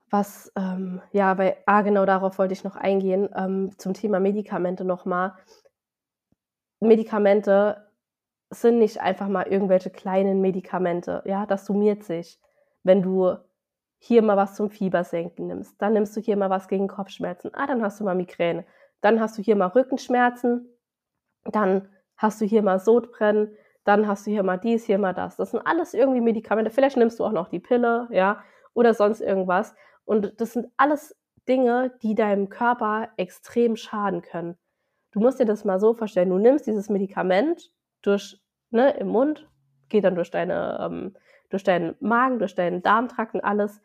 was, 0.10 0.52
ähm, 0.56 1.02
ja, 1.12 1.38
weil, 1.38 1.58
ah, 1.66 1.82
genau 1.82 2.06
darauf 2.06 2.38
wollte 2.38 2.54
ich 2.54 2.64
noch 2.64 2.76
eingehen, 2.76 3.30
ähm, 3.36 3.72
zum 3.78 3.94
Thema 3.94 4.20
Medikamente 4.20 4.84
nochmal. 4.84 5.34
Medikamente 6.80 7.90
sind 8.50 8.80
nicht 8.80 9.02
einfach 9.02 9.28
mal 9.28 9.48
irgendwelche 9.48 9.90
kleinen 9.90 10.42
Medikamente. 10.42 11.24
Ja, 11.26 11.46
das 11.46 11.66
summiert 11.66 12.04
sich. 12.04 12.40
Wenn 12.84 13.02
du 13.02 13.38
hier 13.98 14.22
mal 14.22 14.38
was 14.38 14.56
zum 14.56 14.70
Fiebersenken 14.70 15.48
nimmst, 15.48 15.82
dann 15.82 15.94
nimmst 15.94 16.16
du 16.16 16.22
hier 16.22 16.38
mal 16.38 16.50
was 16.50 16.68
gegen 16.68 16.88
Kopfschmerzen. 16.88 17.52
Ah, 17.54 17.66
dann 17.66 17.82
hast 17.82 18.00
du 18.00 18.04
mal 18.04 18.16
Migräne. 18.16 18.66
Dann 19.02 19.20
hast 19.20 19.38
du 19.38 19.42
hier 19.42 19.56
mal 19.56 19.68
Rückenschmerzen. 19.68 20.70
Dann 21.46 21.90
hast 22.18 22.42
du 22.42 22.46
hier 22.46 22.62
mal 22.62 22.80
Sodbrennen. 22.80 23.56
Dann 23.84 24.08
hast 24.08 24.26
du 24.26 24.32
hier 24.32 24.44
mal 24.44 24.58
dies, 24.58 24.86
hier 24.86 24.98
mal 24.98 25.14
das. 25.14 25.38
Das 25.38 25.52
sind 25.52 25.66
alles 25.66 25.94
irgendwie 25.94 26.22
Medikamente. 26.22 26.72
Vielleicht 26.72 26.98
nimmst 26.98 27.20
du 27.20 27.26
auch 27.26 27.32
noch 27.32 27.50
die 27.50 27.60
Pille, 27.60 28.08
ja, 28.12 28.44
oder 28.74 28.94
sonst 28.94 29.22
irgendwas. 29.22 29.76
Und 30.06 30.40
das 30.42 30.54
sind 30.54 30.68
alles 30.78 31.16
Dinge, 31.48 31.96
die 32.02 32.16
deinem 32.16 32.50
Körper 32.50 33.10
extrem 33.18 33.76
schaden 33.76 34.22
können. 34.22 34.58
Du 35.16 35.22
musst 35.22 35.40
dir 35.40 35.46
das 35.46 35.64
mal 35.64 35.80
so 35.80 35.94
vorstellen, 35.94 36.30
du 36.30 36.38
nimmst 36.38 36.68
dieses 36.68 36.90
Medikament 36.90 37.72
durch, 38.02 38.38
ne, 38.70 38.92
im 38.98 39.08
Mund, 39.08 39.50
geht 39.88 40.04
dann 40.04 40.16
durch 40.16 40.30
deine, 40.30 40.78
ähm, 40.82 41.16
durch 41.50 41.64
deinen 41.64 41.96
Magen, 42.02 42.38
durch 42.38 42.54
deinen 42.54 42.82
Darmtrakt 42.82 43.34
und 43.34 43.40
alles. 43.40 43.82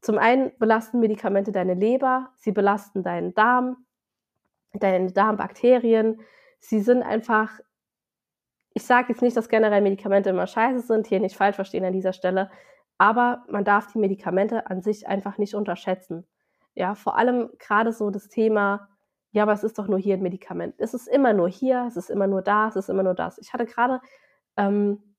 Zum 0.00 0.16
einen 0.16 0.56
belasten 0.58 1.00
Medikamente 1.00 1.52
deine 1.52 1.74
Leber, 1.74 2.30
sie 2.36 2.52
belasten 2.52 3.02
deinen 3.02 3.34
Darm, 3.34 3.84
deine 4.72 5.12
Darmbakterien. 5.12 6.18
Sie 6.60 6.80
sind 6.80 7.02
einfach, 7.02 7.60
ich 8.72 8.84
sage 8.84 9.08
jetzt 9.10 9.20
nicht, 9.20 9.36
dass 9.36 9.50
generell 9.50 9.82
Medikamente 9.82 10.30
immer 10.30 10.46
scheiße 10.46 10.80
sind, 10.80 11.08
hier 11.08 11.20
nicht 11.20 11.36
falsch 11.36 11.56
verstehen 11.56 11.84
an 11.84 11.92
dieser 11.92 12.14
Stelle, 12.14 12.50
aber 12.96 13.44
man 13.50 13.64
darf 13.64 13.92
die 13.92 13.98
Medikamente 13.98 14.70
an 14.70 14.80
sich 14.80 15.06
einfach 15.06 15.36
nicht 15.36 15.54
unterschätzen. 15.54 16.26
Ja, 16.74 16.94
vor 16.94 17.18
allem 17.18 17.50
gerade 17.58 17.92
so 17.92 18.08
das 18.08 18.30
Thema 18.30 18.88
ja, 19.32 19.42
aber 19.42 19.52
es 19.52 19.64
ist 19.64 19.78
doch 19.78 19.88
nur 19.88 19.98
hier 19.98 20.14
ein 20.14 20.22
Medikament. 20.22 20.74
Es 20.78 20.94
ist 20.94 21.06
immer 21.06 21.32
nur 21.32 21.48
hier, 21.48 21.84
es 21.86 21.96
ist 21.96 22.10
immer 22.10 22.26
nur 22.26 22.42
da, 22.42 22.68
es 22.68 22.76
ist 22.76 22.88
immer 22.88 23.02
nur 23.02 23.14
das. 23.14 23.38
Ich 23.38 23.52
hatte 23.52 23.66
gerade 23.66 24.00
ähm, 24.56 25.14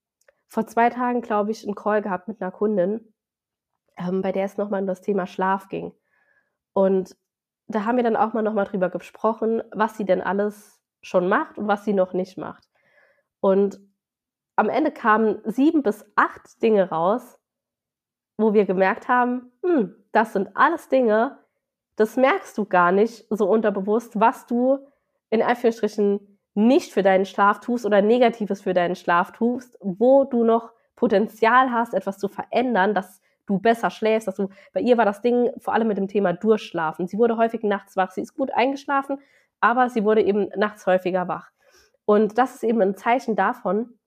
vor 0.47 0.65
zwei 0.65 0.89
Tagen, 0.89 1.21
glaube 1.21 1.51
ich, 1.51 1.63
einen 1.63 1.75
Call 1.75 2.01
gehabt 2.01 2.27
mit 2.27 2.41
einer 2.41 2.51
Kundin, 2.51 3.13
ähm, 3.97 4.21
bei 4.21 4.31
der 4.31 4.45
es 4.45 4.57
nochmal 4.57 4.81
um 4.81 4.87
das 4.87 5.01
Thema 5.01 5.27
Schlaf 5.27 5.69
ging. 5.69 5.93
Und 6.73 7.15
da 7.67 7.85
haben 7.85 7.97
wir 7.97 8.03
dann 8.03 8.15
auch 8.15 8.33
mal 8.33 8.41
nochmal 8.41 8.65
drüber 8.65 8.89
gesprochen, 8.89 9.61
was 9.71 9.95
sie 9.95 10.05
denn 10.05 10.21
alles 10.21 10.81
schon 11.01 11.29
macht 11.29 11.57
und 11.57 11.67
was 11.67 11.85
sie 11.85 11.93
noch 11.93 12.13
nicht 12.13 12.37
macht. 12.37 12.67
Und 13.41 13.79
am 14.55 14.69
Ende 14.69 14.91
kamen 14.91 15.39
sieben 15.45 15.83
bis 15.83 16.03
acht 16.15 16.61
Dinge 16.63 16.89
raus, 16.89 17.39
wo 18.37 18.53
wir 18.53 18.65
gemerkt 18.65 19.07
haben, 19.07 19.51
hm, 19.63 19.95
das 20.11 20.33
sind 20.33 20.55
alles 20.57 20.89
Dinge, 20.89 21.37
das 21.99 22.15
merkst 22.15 22.57
du 22.57 22.65
gar 22.65 22.91
nicht 22.91 23.25
so 23.29 23.47
unterbewusst, 23.47 24.19
was 24.19 24.45
du 24.45 24.79
in 25.29 25.41
Anführungsstrichen 25.41 26.37
nicht 26.55 26.91
für 26.91 27.03
deinen 27.03 27.25
Schlaf 27.25 27.59
tust 27.59 27.85
oder 27.85 28.01
Negatives 28.01 28.61
für 28.61 28.73
deinen 28.73 28.95
Schlaf 28.95 29.31
tust, 29.31 29.77
wo 29.81 30.23
du 30.23 30.43
noch 30.43 30.71
Potenzial 30.95 31.71
hast, 31.71 31.93
etwas 31.93 32.17
zu 32.17 32.27
verändern, 32.27 32.93
dass 32.93 33.21
du 33.45 33.59
besser 33.59 33.89
schläfst, 33.89 34.27
dass 34.27 34.35
du, 34.35 34.49
bei 34.73 34.81
ihr 34.81 34.97
war 34.97 35.05
das 35.05 35.21
Ding 35.21 35.51
vor 35.57 35.73
allem 35.73 35.87
mit 35.87 35.97
dem 35.97 36.07
Thema 36.07 36.33
Durchschlafen. 36.33 37.07
Sie 37.07 37.17
wurde 37.17 37.37
häufig 37.37 37.63
nachts 37.63 37.97
wach, 37.97 38.11
sie 38.11 38.21
ist 38.21 38.35
gut 38.35 38.51
eingeschlafen, 38.51 39.19
aber 39.59 39.89
sie 39.89 40.03
wurde 40.03 40.21
eben 40.21 40.49
nachts 40.55 40.85
häufiger 40.85 41.27
wach. 41.27 41.49
Und 42.05 42.37
das 42.37 42.55
ist 42.55 42.63
eben 42.63 42.81
ein 42.81 42.95
Zeichen 42.95 43.35
davon, 43.35 43.98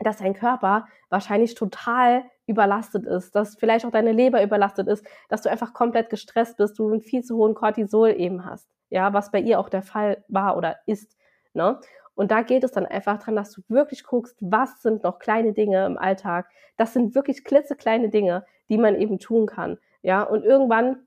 dass 0.00 0.18
dein 0.18 0.34
Körper 0.34 0.86
wahrscheinlich 1.08 1.54
total 1.54 2.24
überlastet 2.46 3.06
ist, 3.06 3.34
dass 3.34 3.56
vielleicht 3.56 3.84
auch 3.84 3.90
deine 3.90 4.12
Leber 4.12 4.42
überlastet 4.42 4.88
ist, 4.88 5.06
dass 5.28 5.42
du 5.42 5.50
einfach 5.50 5.72
komplett 5.72 6.10
gestresst 6.10 6.56
bist, 6.56 6.78
du 6.78 6.90
einen 6.90 7.00
viel 7.00 7.22
zu 7.22 7.36
hohen 7.36 7.54
Cortisol 7.54 8.10
eben 8.10 8.44
hast. 8.44 8.68
Ja, 8.88 9.12
was 9.12 9.30
bei 9.30 9.40
ihr 9.40 9.60
auch 9.60 9.68
der 9.68 9.82
Fall 9.82 10.24
war 10.28 10.56
oder 10.56 10.78
ist. 10.86 11.16
Ne? 11.54 11.78
Und 12.14 12.30
da 12.30 12.42
geht 12.42 12.64
es 12.64 12.72
dann 12.72 12.86
einfach 12.86 13.22
dran, 13.22 13.36
dass 13.36 13.52
du 13.52 13.62
wirklich 13.68 14.04
guckst, 14.04 14.36
was 14.40 14.82
sind 14.82 15.04
noch 15.04 15.18
kleine 15.18 15.52
Dinge 15.52 15.86
im 15.86 15.96
Alltag. 15.96 16.48
Das 16.76 16.92
sind 16.92 17.14
wirklich 17.14 17.44
klitzekleine 17.44 18.08
Dinge, 18.08 18.44
die 18.68 18.78
man 18.78 18.96
eben 18.96 19.18
tun 19.18 19.46
kann. 19.46 19.78
Ja, 20.02 20.22
und 20.22 20.44
irgendwann, 20.44 21.06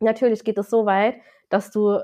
natürlich 0.00 0.44
geht 0.44 0.58
es 0.58 0.70
so 0.70 0.86
weit, 0.86 1.16
dass 1.48 1.70
du 1.70 2.00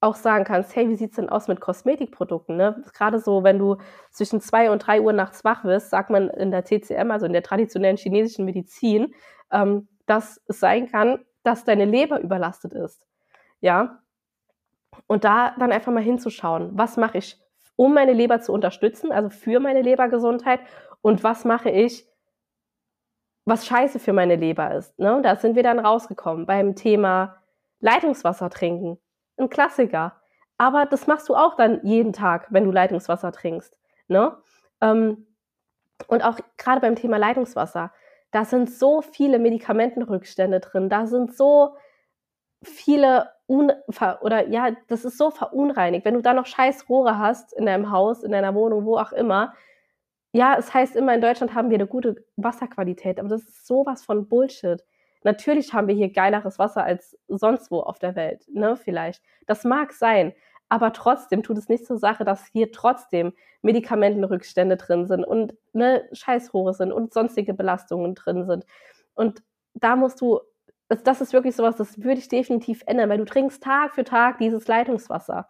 auch 0.00 0.14
sagen 0.14 0.44
kannst, 0.44 0.74
hey, 0.74 0.88
wie 0.88 0.96
sieht's 0.96 1.16
denn 1.16 1.28
aus 1.28 1.46
mit 1.46 1.60
Kosmetikprodukten? 1.60 2.56
Ne? 2.56 2.82
Gerade 2.94 3.18
so, 3.18 3.44
wenn 3.44 3.58
du 3.58 3.76
zwischen 4.10 4.40
zwei 4.40 4.70
und 4.70 4.86
drei 4.86 5.00
Uhr 5.00 5.12
nachts 5.12 5.44
wach 5.44 5.64
wirst, 5.64 5.90
sagt 5.90 6.10
man 6.10 6.30
in 6.30 6.50
der 6.50 6.64
TCM, 6.64 7.10
also 7.10 7.26
in 7.26 7.34
der 7.34 7.42
traditionellen 7.42 7.98
chinesischen 7.98 8.46
Medizin, 8.46 9.14
ähm, 9.52 9.88
dass 10.06 10.40
es 10.46 10.58
sein 10.58 10.90
kann, 10.90 11.24
dass 11.42 11.64
deine 11.64 11.84
Leber 11.84 12.20
überlastet 12.20 12.72
ist. 12.72 13.02
Ja. 13.60 14.00
Und 15.06 15.24
da 15.24 15.54
dann 15.58 15.72
einfach 15.72 15.92
mal 15.92 16.02
hinzuschauen, 16.02 16.70
was 16.72 16.96
mache 16.96 17.18
ich, 17.18 17.38
um 17.76 17.94
meine 17.94 18.12
Leber 18.12 18.40
zu 18.40 18.52
unterstützen, 18.52 19.12
also 19.12 19.28
für 19.28 19.60
meine 19.60 19.82
Lebergesundheit 19.82 20.60
und 21.02 21.22
was 21.22 21.44
mache 21.44 21.70
ich, 21.70 22.06
was 23.44 23.66
scheiße 23.66 23.98
für 23.98 24.12
meine 24.12 24.36
Leber 24.36 24.74
ist. 24.74 24.98
Ne? 24.98 25.14
Und 25.14 25.24
da 25.24 25.36
sind 25.36 25.56
wir 25.56 25.62
dann 25.62 25.78
rausgekommen 25.78 26.46
beim 26.46 26.74
Thema 26.74 27.36
Leitungswasser 27.80 28.50
trinken. 28.50 28.98
Ein 29.40 29.50
Klassiker. 29.50 30.20
Aber 30.58 30.86
das 30.86 31.06
machst 31.06 31.28
du 31.28 31.34
auch 31.34 31.56
dann 31.56 31.80
jeden 31.84 32.12
Tag, 32.12 32.48
wenn 32.50 32.64
du 32.64 32.70
Leitungswasser 32.70 33.32
trinkst. 33.32 33.76
Ne? 34.08 34.36
Ähm, 34.80 35.26
und 36.06 36.22
auch 36.22 36.38
gerade 36.58 36.80
beim 36.80 36.96
Thema 36.96 37.16
Leitungswasser, 37.16 37.92
da 38.30 38.44
sind 38.44 38.70
so 38.70 39.00
viele 39.02 39.38
Medikamentenrückstände 39.38 40.60
drin, 40.60 40.88
da 40.88 41.06
sind 41.06 41.34
so 41.34 41.76
viele 42.62 43.30
Un 43.48 43.72
oder 44.20 44.46
ja, 44.48 44.70
das 44.86 45.04
ist 45.04 45.18
so 45.18 45.30
verunreinigt. 45.30 46.04
Wenn 46.04 46.14
du 46.14 46.22
da 46.22 46.34
noch 46.34 46.46
scheiß 46.46 46.88
Rohre 46.88 47.18
hast 47.18 47.52
in 47.52 47.66
deinem 47.66 47.90
Haus, 47.90 48.22
in 48.22 48.30
deiner 48.30 48.54
Wohnung, 48.54 48.84
wo 48.84 48.96
auch 48.96 49.12
immer, 49.12 49.54
ja, 50.32 50.56
es 50.56 50.72
heißt 50.72 50.94
immer, 50.94 51.14
in 51.14 51.20
Deutschland 51.20 51.54
haben 51.54 51.70
wir 51.70 51.76
eine 51.76 51.88
gute 51.88 52.24
Wasserqualität, 52.36 53.18
aber 53.18 53.28
das 53.28 53.42
ist 53.42 53.66
sowas 53.66 54.04
von 54.04 54.28
Bullshit. 54.28 54.84
Natürlich 55.22 55.72
haben 55.74 55.88
wir 55.88 55.94
hier 55.94 56.12
geileres 56.12 56.58
Wasser 56.58 56.82
als 56.84 57.16
sonst 57.28 57.70
wo 57.70 57.80
auf 57.80 57.98
der 57.98 58.16
Welt, 58.16 58.46
ne, 58.48 58.76
vielleicht. 58.76 59.22
Das 59.46 59.64
mag 59.64 59.92
sein, 59.92 60.32
aber 60.70 60.92
trotzdem 60.92 61.42
tut 61.42 61.58
es 61.58 61.68
nicht 61.68 61.84
zur 61.84 61.98
Sache, 61.98 62.24
dass 62.24 62.46
hier 62.46 62.72
trotzdem 62.72 63.32
Medikamentenrückstände 63.62 64.76
drin 64.76 65.06
sind 65.06 65.24
und 65.24 65.54
ne, 65.72 66.08
Scheißrohre 66.12 66.74
sind 66.74 66.92
und 66.92 67.12
sonstige 67.12 67.54
Belastungen 67.54 68.14
drin 68.14 68.46
sind. 68.46 68.64
Und 69.14 69.42
da 69.74 69.96
musst 69.96 70.20
du, 70.20 70.40
das, 70.88 71.02
das 71.02 71.20
ist 71.20 71.32
wirklich 71.32 71.56
sowas, 71.56 71.76
das 71.76 72.02
würde 72.02 72.20
ich 72.20 72.28
definitiv 72.28 72.82
ändern, 72.86 73.10
weil 73.10 73.18
du 73.18 73.24
trinkst 73.24 73.62
Tag 73.62 73.94
für 73.94 74.04
Tag 74.04 74.38
dieses 74.38 74.68
Leitungswasser. 74.68 75.48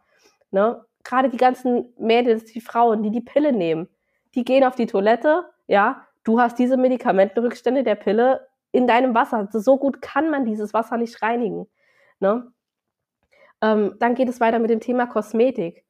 Ne? 0.50 0.84
Gerade 1.04 1.28
die 1.28 1.36
ganzen 1.36 1.92
Mädels, 1.98 2.46
die 2.46 2.60
Frauen, 2.60 3.02
die 3.02 3.10
die 3.10 3.20
Pille 3.20 3.52
nehmen, 3.52 3.88
die 4.34 4.44
gehen 4.44 4.64
auf 4.64 4.74
die 4.74 4.86
Toilette, 4.86 5.44
ja, 5.66 6.06
du 6.24 6.40
hast 6.40 6.58
diese 6.58 6.76
Medikamentenrückstände 6.76 7.84
der 7.84 7.94
Pille 7.94 8.48
in 8.72 8.86
deinem 8.86 9.14
Wasser. 9.14 9.48
So 9.52 9.78
gut 9.78 10.00
kann 10.02 10.30
man 10.30 10.44
dieses 10.44 10.74
Wasser 10.74 10.96
nicht 10.96 11.22
reinigen. 11.22 11.66
Ne? 12.20 12.52
Ähm, 13.62 13.96
dann 13.98 14.14
geht 14.14 14.28
es 14.28 14.40
weiter 14.40 14.58
mit 14.58 14.70
dem 14.70 14.80
Thema 14.80 15.06
Kosmetik. 15.06 15.84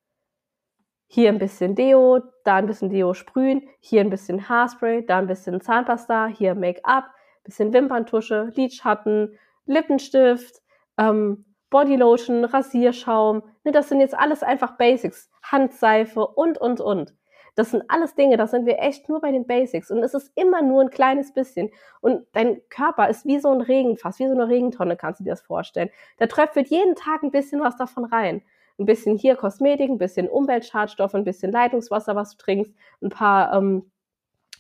Hier 1.07 1.29
ein 1.29 1.39
bisschen 1.39 1.75
Deo, 1.75 2.21
da 2.45 2.57
ein 2.57 2.67
bisschen 2.67 2.91
Deo 2.91 3.15
sprühen, 3.15 3.69
hier 3.81 4.01
ein 4.01 4.11
bisschen 4.11 4.49
Haarspray, 4.49 5.05
da 5.05 5.19
ein 5.19 5.27
bisschen 5.27 5.61
Zahnpasta, 5.61 6.27
hier 6.27 6.55
Make-up, 6.55 7.07
bisschen 7.43 7.73
Wimperntusche, 7.73 8.53
Lidschatten, 8.55 9.37
Lippenstift, 9.67 10.63
ähm, 10.99 11.45
Bodylotion, 11.71 12.45
Rasierschaum. 12.45 13.43
Ne, 13.65 13.73
das 13.73 13.89
sind 13.89 14.01
jetzt 14.01 14.17
alles 14.17 14.43
einfach 14.43 14.77
Basics. 14.77 15.31
Handseife 15.43 16.27
und, 16.27 16.59
und, 16.59 16.81
und. 16.81 17.15
Das 17.55 17.71
sind 17.71 17.85
alles 17.89 18.15
Dinge, 18.15 18.37
da 18.37 18.47
sind 18.47 18.67
wir 18.67 18.79
echt 18.79 19.09
nur 19.09 19.21
bei 19.21 19.33
den 19.33 19.47
Basics. 19.47 19.91
Und 19.91 20.03
es 20.03 20.15
ist 20.15 20.33
immer 20.35 20.63
nur 20.63 20.83
ein 20.83 20.91
kleines 20.91 21.33
bisschen. 21.33 21.71
Und 22.01 22.27
dein 22.33 22.61
Körper 22.69 23.09
ist 23.09 23.27
wie 23.27 23.39
so 23.39 23.51
ein 23.51 23.61
Regenfass, 23.61 24.19
wie 24.19 24.27
so 24.27 24.35
eine 24.35 24.49
Regentonne, 24.49 24.97
kannst 24.97 25.21
du 25.21 25.25
dir 25.25 25.31
das 25.31 25.43
vorstellen. 25.43 25.91
Da 26.19 26.27
tröpfelt 26.27 26.69
jeden 26.69 26.95
Tag 26.95 27.23
ein 27.23 27.31
bisschen 27.31 27.61
was 27.61 27.77
davon 27.77 28.05
rein. 28.05 28.43
Ein 28.79 28.87
bisschen 28.87 29.17
hier 29.17 29.37
Kosmetik, 29.37 29.91
ein 29.91 29.99
bisschen 29.99 30.29
Umweltschadstoffe, 30.29 31.15
ein 31.15 31.25
bisschen 31.25 31.53
Leitungswasser, 31.53 32.17
was 32.17 32.37
du 32.37 32.39
trinkst, 32.39 32.73
ein 33.03 33.11
paar 33.11 33.53
ähm, 33.55 33.91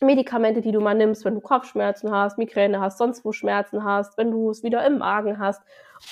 Medikamente, 0.03 0.62
die 0.62 0.72
du 0.72 0.81
mal 0.81 0.94
nimmst, 0.94 1.24
wenn 1.24 1.35
du 1.35 1.40
Kopfschmerzen 1.40 2.11
hast, 2.11 2.38
Migräne 2.38 2.81
hast, 2.81 2.96
sonst 2.96 3.24
wo 3.24 3.33
Schmerzen 3.33 3.85
hast, 3.85 4.16
wenn 4.16 4.31
du 4.31 4.50
es 4.50 4.62
wieder 4.62 4.85
im 4.87 4.98
Magen 4.98 5.38
hast 5.38 5.62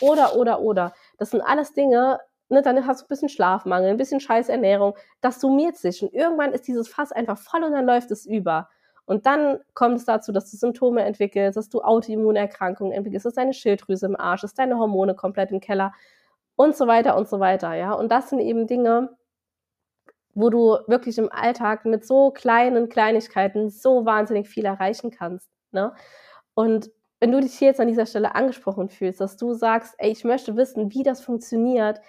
oder, 0.00 0.36
oder, 0.36 0.60
oder. 0.60 0.92
Das 1.16 1.30
sind 1.30 1.40
alles 1.40 1.72
Dinge, 1.72 2.20
ne, 2.48 2.62
dann 2.62 2.86
hast 2.86 3.00
du 3.02 3.04
ein 3.04 3.08
bisschen 3.08 3.28
Schlafmangel, 3.28 3.90
ein 3.90 3.96
bisschen 3.96 4.20
scheiß 4.20 4.48
Ernährung, 4.48 4.94
das 5.20 5.40
summiert 5.40 5.76
sich 5.76 6.02
und 6.02 6.12
irgendwann 6.12 6.52
ist 6.52 6.66
dieses 6.68 6.88
Fass 6.88 7.12
einfach 7.12 7.38
voll 7.38 7.64
und 7.64 7.72
dann 7.72 7.86
läuft 7.86 8.10
es 8.10 8.26
über. 8.26 8.68
Und 9.06 9.24
dann 9.24 9.58
kommt 9.72 9.96
es 9.96 10.04
dazu, 10.04 10.32
dass 10.32 10.50
du 10.50 10.58
Symptome 10.58 11.02
entwickelst, 11.02 11.56
dass 11.56 11.70
du 11.70 11.80
Autoimmunerkrankungen 11.80 12.92
entwickelst, 12.92 13.24
dass 13.24 13.34
deine 13.34 13.54
Schilddrüse 13.54 14.04
im 14.06 14.16
Arsch 14.20 14.44
ist, 14.44 14.58
deine 14.58 14.78
Hormone 14.78 15.14
komplett 15.14 15.50
im 15.50 15.60
Keller 15.60 15.94
und 16.56 16.76
so 16.76 16.86
weiter 16.86 17.16
und 17.16 17.28
so 17.28 17.40
weiter, 17.40 17.74
ja. 17.74 17.92
Und 17.92 18.12
das 18.12 18.28
sind 18.30 18.40
eben 18.40 18.66
Dinge, 18.66 19.16
wo 20.34 20.50
du 20.50 20.78
wirklich 20.86 21.18
im 21.18 21.32
Alltag 21.32 21.84
mit 21.84 22.06
so 22.06 22.30
kleinen 22.30 22.88
Kleinigkeiten 22.88 23.70
so 23.70 24.04
wahnsinnig 24.04 24.48
viel 24.48 24.64
erreichen 24.66 25.10
kannst, 25.10 25.48
ne? 25.72 25.94
Und 26.54 26.90
wenn 27.20 27.32
du 27.32 27.40
dich 27.40 27.54
hier 27.54 27.68
jetzt 27.68 27.80
an 27.80 27.88
dieser 27.88 28.06
Stelle 28.06 28.34
angesprochen 28.34 28.88
fühlst, 28.88 29.20
dass 29.20 29.36
du 29.36 29.54
sagst, 29.54 29.94
ey, 29.98 30.10
ich 30.10 30.24
möchte 30.24 30.56
wissen, 30.56 30.92
wie 30.92 31.02
das 31.02 31.20
funktioniert, 31.20 32.00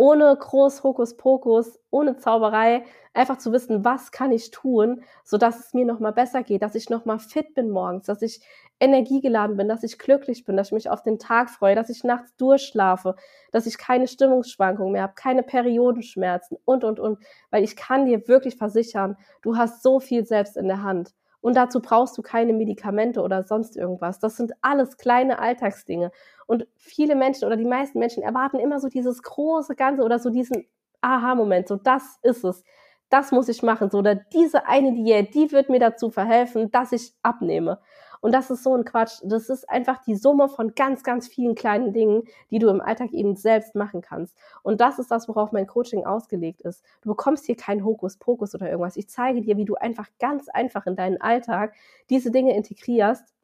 ohne 0.00 0.34
groß 0.34 0.82
Hokuspokus, 0.82 1.78
ohne 1.90 2.16
Zauberei, 2.16 2.84
einfach 3.12 3.36
zu 3.36 3.52
wissen, 3.52 3.84
was 3.84 4.12
kann 4.12 4.32
ich 4.32 4.50
tun, 4.50 5.02
sodass 5.24 5.60
es 5.60 5.74
mir 5.74 5.84
nochmal 5.84 6.14
besser 6.14 6.42
geht, 6.42 6.62
dass 6.62 6.74
ich 6.74 6.88
nochmal 6.88 7.18
fit 7.18 7.52
bin 7.52 7.68
morgens, 7.68 8.06
dass 8.06 8.22
ich 8.22 8.40
energiegeladen 8.80 9.58
bin, 9.58 9.68
dass 9.68 9.82
ich 9.82 9.98
glücklich 9.98 10.46
bin, 10.46 10.56
dass 10.56 10.68
ich 10.68 10.72
mich 10.72 10.88
auf 10.88 11.02
den 11.02 11.18
Tag 11.18 11.50
freue, 11.50 11.74
dass 11.74 11.90
ich 11.90 12.02
nachts 12.02 12.34
durchschlafe, 12.36 13.14
dass 13.52 13.66
ich 13.66 13.76
keine 13.76 14.08
Stimmungsschwankungen 14.08 14.92
mehr 14.92 15.02
habe, 15.02 15.12
keine 15.16 15.42
Periodenschmerzen 15.42 16.56
und, 16.64 16.82
und, 16.82 16.98
und. 16.98 17.18
Weil 17.50 17.62
ich 17.62 17.76
kann 17.76 18.06
dir 18.06 18.26
wirklich 18.26 18.56
versichern, 18.56 19.18
du 19.42 19.58
hast 19.58 19.82
so 19.82 20.00
viel 20.00 20.24
selbst 20.24 20.56
in 20.56 20.66
der 20.66 20.82
Hand. 20.82 21.12
Und 21.40 21.56
dazu 21.56 21.80
brauchst 21.80 22.18
du 22.18 22.22
keine 22.22 22.52
Medikamente 22.52 23.22
oder 23.22 23.44
sonst 23.44 23.76
irgendwas. 23.76 24.18
Das 24.18 24.36
sind 24.36 24.52
alles 24.60 24.98
kleine 24.98 25.38
Alltagsdinge. 25.38 26.12
Und 26.46 26.66
viele 26.76 27.14
Menschen 27.14 27.46
oder 27.46 27.56
die 27.56 27.64
meisten 27.64 27.98
Menschen 27.98 28.22
erwarten 28.22 28.58
immer 28.58 28.78
so 28.80 28.88
dieses 28.88 29.22
große 29.22 29.74
Ganze 29.74 30.02
oder 30.02 30.18
so 30.18 30.30
diesen 30.30 30.66
Aha-Moment. 31.00 31.68
So, 31.68 31.76
das 31.76 32.18
ist 32.22 32.44
es. 32.44 32.62
Das 33.08 33.32
muss 33.32 33.48
ich 33.48 33.62
machen. 33.62 33.90
So, 33.90 33.98
oder 33.98 34.14
diese 34.14 34.66
eine 34.66 34.92
Diät, 34.92 35.34
die 35.34 35.50
wird 35.50 35.68
mir 35.68 35.80
dazu 35.80 36.10
verhelfen, 36.10 36.70
dass 36.70 36.92
ich 36.92 37.12
abnehme. 37.22 37.80
Und 38.20 38.32
das 38.32 38.50
ist 38.50 38.62
so 38.62 38.74
ein 38.74 38.84
Quatsch. 38.84 39.20
Das 39.24 39.48
ist 39.48 39.68
einfach 39.68 40.02
die 40.04 40.14
Summe 40.14 40.48
von 40.48 40.74
ganz, 40.74 41.02
ganz 41.02 41.26
vielen 41.26 41.54
kleinen 41.54 41.92
Dingen, 41.92 42.24
die 42.50 42.58
du 42.58 42.68
im 42.68 42.80
Alltag 42.80 43.12
eben 43.12 43.34
selbst 43.34 43.74
machen 43.74 44.02
kannst. 44.02 44.36
Und 44.62 44.80
das 44.80 44.98
ist 44.98 45.10
das, 45.10 45.28
worauf 45.28 45.52
mein 45.52 45.66
Coaching 45.66 46.04
ausgelegt 46.04 46.60
ist. 46.60 46.84
Du 47.02 47.08
bekommst 47.08 47.46
hier 47.46 47.56
keinen 47.56 47.84
Hokuspokus 47.84 48.54
oder 48.54 48.68
irgendwas. 48.70 48.96
Ich 48.96 49.08
zeige 49.08 49.40
dir, 49.40 49.56
wie 49.56 49.64
du 49.64 49.74
einfach 49.74 50.08
ganz 50.18 50.48
einfach 50.48 50.86
in 50.86 50.96
deinen 50.96 51.20
Alltag 51.20 51.74
diese 52.10 52.30
Dinge 52.30 52.54
integrierst 52.56 53.34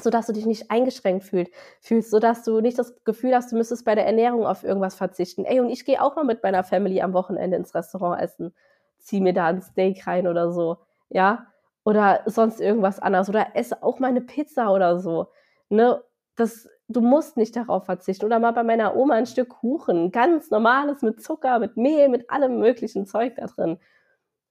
sodass 0.00 0.26
du 0.26 0.32
dich 0.32 0.46
nicht 0.46 0.70
eingeschränkt 0.70 1.24
fühlst, 1.24 1.52
fühlst, 1.80 2.10
sodass 2.10 2.44
du 2.44 2.60
nicht 2.60 2.78
das 2.78 2.94
Gefühl 3.04 3.34
hast, 3.34 3.52
du 3.52 3.56
müsstest 3.56 3.84
bei 3.84 3.94
der 3.94 4.06
Ernährung 4.06 4.46
auf 4.46 4.64
irgendwas 4.64 4.94
verzichten. 4.94 5.44
Ey, 5.44 5.60
und 5.60 5.70
ich 5.70 5.84
gehe 5.84 6.00
auch 6.00 6.16
mal 6.16 6.24
mit 6.24 6.42
meiner 6.42 6.64
Family 6.64 7.00
am 7.00 7.12
Wochenende 7.12 7.56
ins 7.56 7.74
Restaurant 7.74 8.20
essen, 8.20 8.54
zieh 8.98 9.20
mir 9.20 9.32
da 9.32 9.46
ein 9.46 9.60
Steak 9.60 10.06
rein 10.06 10.26
oder 10.26 10.50
so, 10.52 10.78
ja, 11.08 11.46
oder 11.88 12.20
sonst 12.26 12.60
irgendwas 12.60 12.98
anderes 12.98 13.30
oder 13.30 13.56
esse 13.56 13.82
auch 13.82 13.98
mal 13.98 14.08
eine 14.08 14.20
Pizza 14.20 14.70
oder 14.74 14.98
so. 14.98 15.28
Ne? 15.70 16.04
Das, 16.36 16.68
du 16.86 17.00
musst 17.00 17.38
nicht 17.38 17.56
darauf 17.56 17.86
verzichten. 17.86 18.26
Oder 18.26 18.38
mal 18.38 18.50
bei 18.50 18.62
meiner 18.62 18.94
Oma 18.94 19.14
ein 19.14 19.24
Stück 19.24 19.48
Kuchen, 19.48 20.12
ganz 20.12 20.50
normales 20.50 21.00
mit 21.00 21.22
Zucker, 21.22 21.58
mit 21.58 21.78
Mehl, 21.78 22.10
mit 22.10 22.28
allem 22.28 22.58
möglichen 22.58 23.06
Zeug 23.06 23.36
da 23.36 23.46
drin. 23.46 23.78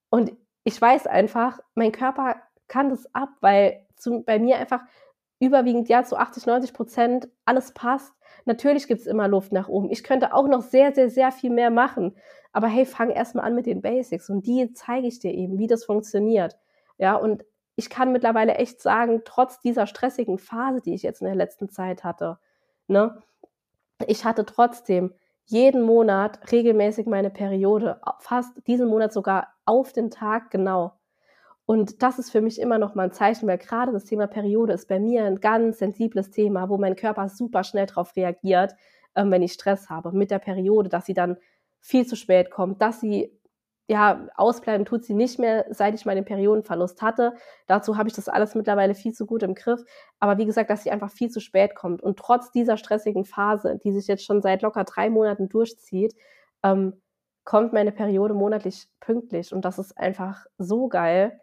Und 0.10 0.32
ich 0.64 0.82
weiß 0.82 1.06
einfach, 1.06 1.60
mein 1.76 1.92
Körper 1.92 2.38
kann 2.68 2.90
das 2.90 3.14
ab, 3.14 3.30
weil 3.42 3.86
zu, 3.98 4.24
bei 4.24 4.40
mir 4.40 4.58
einfach 4.58 4.82
überwiegend 5.40 5.90
ja 5.90 6.04
zu 6.04 6.18
80, 6.18 6.48
90 6.48 6.74
Prozent 6.74 7.30
alles 7.46 7.72
passt. 7.72 8.16
Natürlich 8.46 8.88
gibt 8.88 9.02
es 9.02 9.06
immer 9.06 9.28
Luft 9.28 9.52
nach 9.52 9.68
oben. 9.68 9.92
Ich 9.92 10.04
könnte 10.04 10.34
auch 10.34 10.48
noch 10.48 10.64
sehr, 10.64 10.92
sehr, 10.96 11.12
sehr 11.12 11.32
viel 11.32 11.52
mehr 11.52 11.70
machen. 11.70 12.16
Aber 12.52 12.66
hey, 12.66 12.88
fang 12.88 13.12
erstmal 13.12 13.46
an 13.46 13.54
mit 13.54 13.68
den 13.68 13.84
Basics 13.84 14.28
und 14.28 14.48
die 14.48 14.74
zeige 14.74 15.06
ich 15.06 15.20
dir 15.20 15.36
eben, 15.36 15.60
wie 15.60 15.68
das 15.68 15.86
funktioniert. 15.86 16.58
Ja, 16.98 17.16
und 17.16 17.46
ich 17.76 17.90
kann 17.90 18.12
mittlerweile 18.12 18.56
echt 18.56 18.82
sagen, 18.82 19.22
trotz 19.24 19.60
dieser 19.60 19.88
stressigen 19.88 20.40
Phase, 20.40 20.82
die 20.82 20.94
ich 20.94 21.04
jetzt 21.04 21.22
in 21.22 21.28
der 21.28 21.36
letzten 21.36 21.70
Zeit 21.70 22.04
hatte, 22.04 22.40
ne, 22.88 23.22
ich 24.08 24.26
hatte 24.26 24.46
trotzdem 24.46 25.14
jeden 25.46 25.82
Monat 25.82 26.52
regelmäßig 26.52 27.08
meine 27.08 27.30
Periode, 27.30 28.02
fast 28.20 28.52
diesen 28.68 28.90
Monat 28.90 29.14
sogar 29.14 29.54
auf 29.66 29.94
den 29.94 30.12
Tag 30.12 30.52
genau. 30.52 30.94
Und 31.66 32.02
das 32.02 32.20
ist 32.20 32.32
für 32.32 32.42
mich 32.42 32.60
immer 32.60 32.78
noch 32.78 32.96
mal 32.96 33.04
ein 33.04 33.12
Zeichen, 33.12 33.48
weil 33.48 33.58
gerade 33.58 33.92
das 33.92 34.06
Thema 34.06 34.28
Periode 34.28 34.74
ist 34.74 34.88
bei 34.88 35.00
mir 35.00 35.26
ein 35.26 35.40
ganz 35.40 35.80
sensibles 35.80 36.32
Thema, 36.32 36.70
wo 36.70 36.78
mein 36.78 36.96
Körper 36.96 37.30
super 37.30 37.64
schnell 37.64 37.86
darauf 37.86 38.16
reagiert, 38.16 38.76
ähm, 39.16 39.32
wenn 39.32 39.42
ich 39.42 39.54
Stress 39.54 39.90
habe 39.90 40.12
mit 40.12 40.32
der 40.32 40.40
Periode, 40.40 40.90
dass 40.90 41.06
sie 41.06 41.14
dann 41.14 41.38
viel 41.80 42.06
zu 42.06 42.16
spät 42.16 42.52
kommt, 42.52 42.82
dass 42.82 43.02
sie 43.02 43.38
ja, 43.90 44.28
ausbleiben 44.36 44.86
tut 44.86 45.06
sie 45.06 45.14
nicht 45.14 45.40
mehr, 45.40 45.66
seit 45.70 45.96
ich 45.96 46.06
meinen 46.06 46.26
Periodenverlust 46.26 47.02
hatte. 47.02 47.34
Dazu 47.68 47.98
habe 47.98 48.10
ich 48.10 48.16
das 48.16 48.28
alles 48.28 48.54
mittlerweile 48.54 48.94
viel 48.96 49.14
zu 49.14 49.26
gut 49.26 49.44
im 49.44 49.56
Griff. 49.56 49.82
Aber 50.20 50.38
wie 50.38 50.46
gesagt, 50.46 50.70
dass 50.70 50.84
sie 50.84 50.92
einfach 50.92 51.10
viel 51.10 51.30
zu 51.30 51.40
spät 51.40 51.74
kommt. 51.74 52.02
Und 52.02 52.20
trotz 52.20 52.52
dieser 52.52 52.76
stressigen 52.76 53.24
Phase, 53.24 53.80
die 53.84 53.94
sich 53.94 54.08
jetzt 54.08 54.26
schon 54.26 54.42
seit 54.42 54.62
locker 54.62 54.84
drei 54.84 55.10
Monaten 55.10 55.48
durchzieht, 55.48 56.16
ähm, 56.64 57.02
kommt 57.46 57.72
meine 57.72 57.94
Periode 57.94 58.34
monatlich 58.34 58.90
pünktlich. 59.00 59.54
Und 59.54 59.64
das 59.64 59.80
ist 59.80 59.98
einfach 59.98 60.46
so 60.58 60.90
geil, 60.90 61.40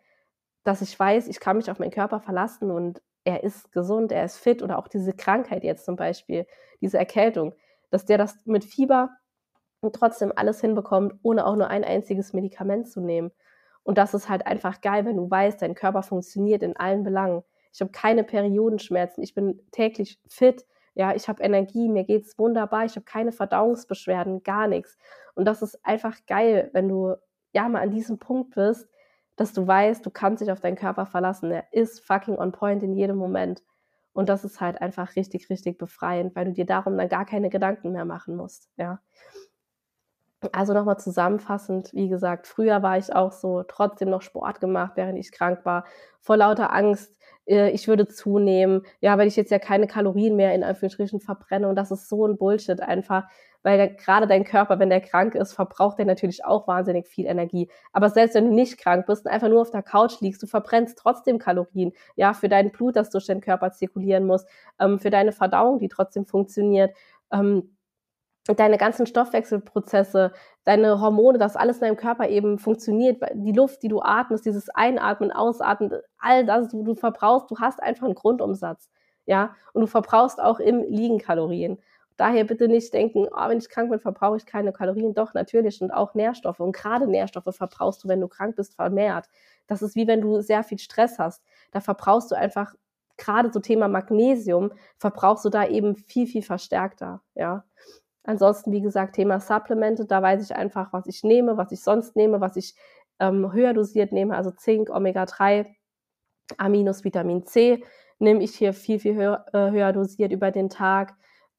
dass 0.65 0.83
ich 0.83 0.99
weiß, 0.99 1.29
ich 1.29 1.41
kann 1.41 1.57
mich 1.57 1.71
auf 1.71 1.79
meinen 1.79 1.91
Körper 1.91 2.21
verlassen 2.21 2.71
und 2.71 3.01
er 3.25 3.43
ist 3.43 3.73
gesund, 3.73 4.13
er 4.13 4.25
ist 4.25 4.37
fit. 4.37 4.63
Oder 4.63 4.79
auch 4.79 4.89
diese 4.89 5.15
Krankheit 5.15 5.65
jetzt 5.65 5.87
zum 5.87 5.97
Beispiel, 5.97 6.47
diese 6.83 6.99
Erkältung, 6.99 7.55
dass 7.89 8.05
der 8.05 8.19
das 8.19 8.37
mit 8.45 8.67
Fieber 8.67 9.11
und 9.85 9.95
trotzdem 9.95 10.33
alles 10.35 10.61
hinbekommt, 10.61 11.15
ohne 11.23 11.47
auch 11.47 11.57
nur 11.57 11.69
ein 11.69 11.85
einziges 11.85 12.33
Medikament 12.33 12.89
zu 12.89 13.01
nehmen. 13.01 13.31
Und 13.83 13.99
das 13.99 14.15
ist 14.15 14.29
halt 14.29 14.47
einfach 14.47 14.81
geil, 14.81 15.05
wenn 15.05 15.17
du 15.17 15.31
weißt, 15.31 15.61
dein 15.61 15.75
Körper 15.75 16.03
funktioniert 16.03 16.63
in 16.63 16.77
allen 16.77 17.05
Belangen. 17.05 17.43
Ich 17.73 17.81
habe 17.81 17.91
keine 17.91 18.25
Periodenschmerzen, 18.25 19.23
ich 19.23 19.35
bin 19.35 19.61
täglich 19.73 20.21
fit, 20.29 20.65
ja, 20.95 21.15
ich 21.15 21.29
habe 21.29 21.43
Energie, 21.43 21.89
mir 21.89 22.05
geht's 22.05 22.39
wunderbar, 22.39 22.85
ich 22.85 22.95
habe 22.97 23.05
keine 23.05 23.33
Verdauungsbeschwerden, 23.33 24.43
gar 24.43 24.69
nichts. 24.69 24.97
Und 25.35 25.45
das 25.45 25.61
ist 25.61 25.85
einfach 25.85 26.17
geil, 26.27 26.71
wenn 26.73 26.89
du 26.89 27.17
ja 27.53 27.69
mal 27.69 27.83
an 27.83 27.91
diesem 27.91 28.19
Punkt 28.19 28.55
bist, 28.55 28.89
dass 29.37 29.53
du 29.53 29.67
weißt, 29.67 30.07
du 30.07 30.11
kannst 30.11 30.41
dich 30.41 30.53
auf 30.53 30.61
deinen 30.61 30.77
Körper 30.77 31.07
verlassen. 31.07 31.51
Er 31.51 31.67
ist 31.73 32.05
fucking 32.05 32.39
on 32.39 32.53
point 32.53 32.83
in 32.83 32.95
jedem 32.95 33.17
Moment. 33.17 33.63
Und 34.13 34.29
das 34.29 34.45
ist 34.45 34.61
halt 34.61 34.81
einfach 34.81 35.17
richtig, 35.17 35.51
richtig 35.51 35.77
befreiend, 35.77 36.37
weil 36.37 36.45
du 36.47 36.53
dir 36.53 36.67
darum 36.67 36.97
dann 36.97 37.09
gar 37.09 37.27
keine 37.27 37.51
Gedanken 37.51 37.91
mehr 37.91 38.05
machen 38.05 38.37
musst, 38.37 38.71
ja. 38.77 39.01
Also 40.53 40.73
nochmal 40.75 40.99
zusammenfassend, 40.99 41.93
wie 41.95 42.09
gesagt, 42.09 42.47
früher 42.47 42.83
war 42.83 42.99
ich 42.99 43.15
auch 43.15 43.33
so 43.33 43.63
trotzdem 43.63 44.11
noch 44.11 44.23
Sport 44.23 44.61
gemacht, 44.61 44.93
während 44.97 45.19
ich 45.19 45.33
krank 45.33 45.61
war, 45.65 45.85
vor 46.21 46.37
lauter 46.37 46.73
Angst, 46.73 47.17
äh, 47.47 47.71
ich 47.71 47.89
würde 47.89 48.07
zunehmen, 48.09 48.83
ja, 49.01 49.17
weil 49.19 49.29
ich 49.29 49.37
jetzt 49.37 49.51
ja 49.51 49.59
keine 49.59 49.87
Kalorien 49.87 50.37
mehr 50.37 50.55
in 50.55 50.65
Anführungsstrichen 50.65 51.21
verbrenne 51.21 51.69
und 51.69 51.77
das 51.77 51.91
ist 51.91 52.09
so 52.09 52.27
ein 52.27 52.37
Bullshit 52.37 52.81
einfach, 52.81 53.25
weil 53.63 53.95
gerade 53.97 54.27
dein 54.27 54.45
Körper, 54.45 54.79
wenn 54.79 54.91
der 54.91 55.01
krank 55.01 55.35
ist, 55.35 55.53
verbraucht 55.55 55.99
der 55.99 56.07
natürlich 56.07 56.45
auch 56.45 56.67
wahnsinnig 56.69 57.07
viel 57.07 57.27
Energie. 57.27 57.71
Aber 57.93 58.11
selbst 58.11 58.35
wenn 58.35 58.47
du 58.47 58.53
nicht 58.55 58.79
krank 58.79 59.07
bist 59.07 59.25
und 59.25 59.31
einfach 59.33 59.49
nur 59.49 59.63
auf 59.63 59.71
der 59.71 59.83
Couch 59.83 60.21
liegst, 60.21 60.43
du 60.43 60.47
verbrennst 60.47 60.99
trotzdem 60.99 61.39
Kalorien, 61.39 61.93
ja, 62.17 62.35
für 62.35 62.49
dein 62.49 62.73
Blut, 62.73 62.97
das 62.97 63.11
durch 63.11 63.27
den 63.27 63.41
Körper 63.41 63.73
zirkulieren 63.73 64.27
muss, 64.27 64.45
ähm, 64.81 64.99
für 64.99 65.11
deine 65.11 65.33
Verdauung, 65.33 65.79
die 65.79 65.89
trotzdem 65.89 66.27
funktioniert, 66.27 66.95
ähm, 67.33 67.74
deine 68.47 68.77
ganzen 68.77 69.07
Stoffwechselprozesse, 69.07 70.33
deine 70.65 71.01
Hormone, 71.01 71.39
das 71.39 71.57
alles 71.57 71.77
in 71.77 71.83
deinem 71.83 71.97
Körper 71.97 72.29
eben 72.29 72.59
funktioniert, 72.59 73.23
die 73.35 73.53
Luft, 73.53 73.83
die 73.83 73.89
du 73.89 74.03
atmest, 74.03 74.45
dieses 74.45 74.69
Einatmen, 74.69 75.33
Ausatmen, 75.33 75.93
all 76.19 76.45
das, 76.45 76.69
du, 76.69 76.83
du 76.83 76.95
verbrauchst, 76.95 77.51
du 77.51 77.59
hast 77.59 77.83
einfach 77.83 78.05
einen 78.05 78.15
Grundumsatz, 78.15 78.91
ja, 79.25 79.55
und 79.73 79.81
du 79.81 79.87
verbrauchst 79.87 80.41
auch 80.41 80.61
im 80.61 80.83
Liegen 80.83 81.19
Kalorien. 81.19 81.79
Daher 82.17 82.45
bitte 82.45 82.69
nicht 82.69 82.95
denken, 82.95 83.27
oh, 83.31 83.49
wenn 83.49 83.59
ich 83.59 83.69
krank 83.69 83.91
bin, 83.91 83.99
verbrauche 83.99 84.37
ich 84.37 84.47
keine 84.47 84.73
Kalorien. 84.73 85.15
Doch, 85.15 85.35
natürlich, 85.35 85.81
und 85.83 85.91
auch 85.91 86.15
Nährstoffe. 86.15 86.61
Und 86.61 86.71
gerade 86.73 87.09
Nährstoffe 87.09 87.57
verbrauchst 87.57 88.05
du, 88.05 88.09
wenn 88.09 88.21
du 88.21 88.29
krank 88.29 88.55
bist, 88.55 88.77
vermehrt. 88.77 89.29
Das 89.67 89.83
ist 89.83 89.97
wie 89.97 90.07
wenn 90.07 90.21
du 90.21 90.41
sehr 90.41 90.63
viel 90.63 90.79
Stress 90.79 91.19
hast. 91.19 91.43
Da 91.73 91.81
verbrauchst 91.81 92.31
du 92.31 92.37
einfach, 92.37 92.75
gerade 93.17 93.53
so 93.53 93.59
Thema 93.59 93.89
Magnesium, 93.89 94.71
verbrauchst 94.99 95.45
du 95.45 95.49
da 95.49 95.67
eben 95.67 95.97
viel, 95.97 96.27
viel 96.27 96.43
verstärkter, 96.43 97.21
ja. 97.35 97.65
Ansonsten, 98.25 98.73
wie 98.73 98.81
gesagt, 98.81 99.17
Thema 99.17 99.39
Supplemente, 99.39 100.07
da 100.07 100.23
weiß 100.23 100.43
ich 100.43 100.57
einfach, 100.57 100.93
was 100.93 101.07
ich 101.07 101.23
nehme, 101.25 101.57
was 101.59 101.73
ich 101.73 101.83
sonst 101.83 102.17
nehme, 102.17 102.41
was 102.41 102.57
ich 102.57 102.75
ähm, 103.21 103.53
höher 103.53 103.75
dosiert 103.75 104.13
nehme, 104.13 104.35
also 104.37 104.51
Zink, 104.51 104.91
Omega-3, 104.91 105.67
Aminos, 106.57 107.05
Vitamin 107.05 107.45
C, 107.47 107.85
nehme 108.19 108.43
ich 108.43 108.55
hier 108.57 108.73
viel, 108.73 108.99
viel 108.99 109.15
höher, 109.15 109.45
äh, 109.53 109.71
höher 109.71 109.93
dosiert 109.93 110.33
über 110.33 110.51
den 110.51 110.71
Tag. 110.71 111.15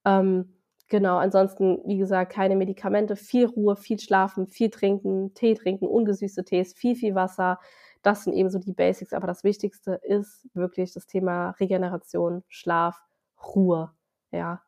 Ähm, 0.06 0.56
genau, 0.90 1.18
ansonsten, 1.18 1.82
wie 1.86 1.98
gesagt, 1.98 2.32
keine 2.32 2.56
Medikamente, 2.56 3.16
viel 3.16 3.46
Ruhe, 3.46 3.76
viel 3.76 4.00
Schlafen, 4.00 4.48
viel 4.48 4.70
Trinken, 4.72 5.34
Tee 5.36 5.54
trinken, 5.54 5.88
ungesüßte 5.88 6.44
Tees, 6.44 6.74
viel, 6.74 6.96
viel 6.96 7.14
Wasser. 7.16 7.60
Das 8.02 8.24
sind 8.24 8.34
eben 8.34 8.50
so 8.50 8.60
die 8.60 8.74
Basics, 8.74 9.14
aber 9.14 9.28
das 9.28 9.44
Wichtigste 9.44 10.00
ist 10.04 10.48
wirklich 10.54 10.94
das 10.94 11.08
Thema 11.08 11.52
Regeneration, 11.60 12.44
Schlaf, 12.48 13.02
Ruhe. 13.56 13.92
Ja, 14.32 14.62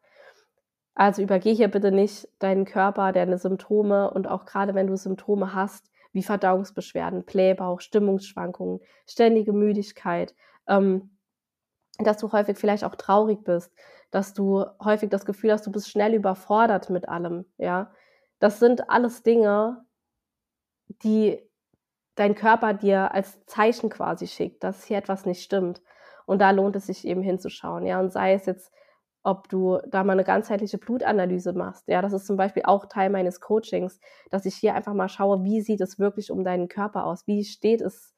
also 0.98 1.22
übergeh 1.22 1.54
hier 1.54 1.68
bitte 1.68 1.92
nicht 1.92 2.28
deinen 2.40 2.66
Körper, 2.66 3.12
deine 3.12 3.38
Symptome 3.38 4.10
und 4.10 4.28
auch 4.28 4.46
gerade 4.46 4.74
wenn 4.74 4.88
du 4.88 4.98
Symptome 4.98 5.54
hast, 5.54 5.92
wie 6.12 6.24
Verdauungsbeschwerden, 6.24 7.24
Blähbauch, 7.24 7.82
Stimmungsschwankungen, 7.82 8.80
ständige 9.06 9.54
Müdigkeit, 9.54 10.34
ähm, 10.68 11.16
dass 12.00 12.18
du 12.18 12.32
häufig 12.32 12.58
vielleicht 12.58 12.84
auch 12.84 12.96
traurig 12.96 13.44
bist, 13.44 13.72
dass 14.10 14.34
du 14.34 14.66
häufig 14.84 15.12
das 15.12 15.26
Gefühl 15.26 15.52
hast, 15.52 15.68
du 15.68 15.72
bist 15.72 15.88
schnell 15.88 16.16
überfordert 16.16 16.90
mit 16.90 17.08
allem, 17.08 17.46
ja. 17.58 17.92
Das 18.40 18.60
sind 18.60 18.90
alles 18.90 19.22
Dinge, 19.22 19.86
die 21.04 21.40
dein 22.16 22.34
Körper 22.34 22.74
dir 22.74 23.14
als 23.14 23.46
Zeichen 23.46 23.92
quasi 23.92 24.26
schickt, 24.26 24.64
dass 24.64 24.84
hier 24.84 24.98
etwas 24.98 25.28
nicht 25.28 25.44
stimmt. 25.44 25.84
Und 26.26 26.40
da 26.42 26.50
lohnt 26.50 26.76
es 26.76 26.88
sich 26.88 27.06
eben 27.06 27.22
hinzuschauen, 27.22 27.86
ja. 27.86 28.00
Und 28.00 28.12
sei 28.12 28.34
es 28.34 28.48
jetzt 28.48 28.72
ob 29.28 29.50
du 29.50 29.80
da 29.90 30.06
mal 30.06 30.14
eine 30.14 30.24
ganzheitliche 30.24 30.78
Blutanalyse 30.78 31.52
machst. 31.52 31.90
Ja, 31.90 32.02
das 32.02 32.14
ist 32.14 32.26
zum 32.26 32.38
Beispiel 32.38 32.64
auch 32.66 32.86
Teil 32.86 33.10
meines 33.10 33.42
Coachings, 33.42 34.00
dass 34.30 34.46
ich 34.46 34.56
hier 34.56 34.74
einfach 34.74 34.94
mal 34.94 35.10
schaue, 35.10 35.44
wie 35.44 35.60
sieht 35.60 35.82
es 35.82 36.00
wirklich 36.00 36.32
um 36.32 36.46
deinen 36.46 36.70
Körper 36.70 37.06
aus? 37.06 37.28
Wie 37.28 37.44
steht 37.44 37.82
es 37.82 38.16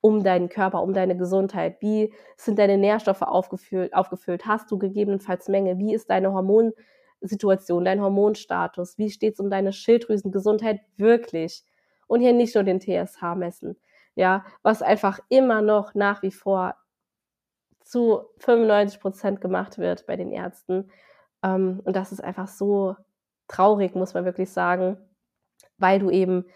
um 0.00 0.22
deinen 0.22 0.48
Körper, 0.48 0.80
um 0.84 0.94
deine 0.94 1.16
Gesundheit? 1.16 1.78
Wie 1.80 2.14
sind 2.36 2.60
deine 2.60 2.78
Nährstoffe 2.78 3.22
aufgefüllt? 3.22 3.94
aufgefüllt? 3.94 4.46
Hast 4.46 4.70
du 4.70 4.78
gegebenenfalls 4.78 5.48
Menge? 5.48 5.78
Wie 5.78 5.92
ist 5.92 6.08
deine 6.08 6.32
Hormonsituation, 6.32 7.84
dein 7.84 8.00
Hormonstatus? 8.00 8.96
Wie 8.96 9.10
steht 9.10 9.34
es 9.34 9.40
um 9.40 9.50
deine 9.50 9.72
Schilddrüsengesundheit 9.72 10.82
wirklich? 10.96 11.64
Und 12.06 12.20
hier 12.20 12.32
nicht 12.32 12.54
nur 12.54 12.62
den 12.62 12.80
TSH 12.80 13.34
messen. 13.34 13.76
Ja, 14.14 14.44
was 14.62 14.82
einfach 14.82 15.18
immer 15.30 15.62
noch 15.62 15.94
nach 15.94 16.22
wie 16.22 16.30
vor 16.30 16.76
zu 17.84 18.24
95 18.38 19.00
Prozent 19.00 19.40
gemacht 19.40 19.78
wird 19.78 20.06
bei 20.06 20.16
den 20.16 20.32
Ärzten. 20.32 20.90
Ähm, 21.42 21.80
und 21.84 21.94
das 21.94 22.12
ist 22.12 22.22
einfach 22.22 22.48
so 22.48 22.96
traurig, 23.48 23.94
muss 23.94 24.14
man 24.14 24.24
wirklich 24.24 24.50
sagen, 24.50 24.96
weil 25.78 25.98
du 25.98 26.10
eben 26.10 26.46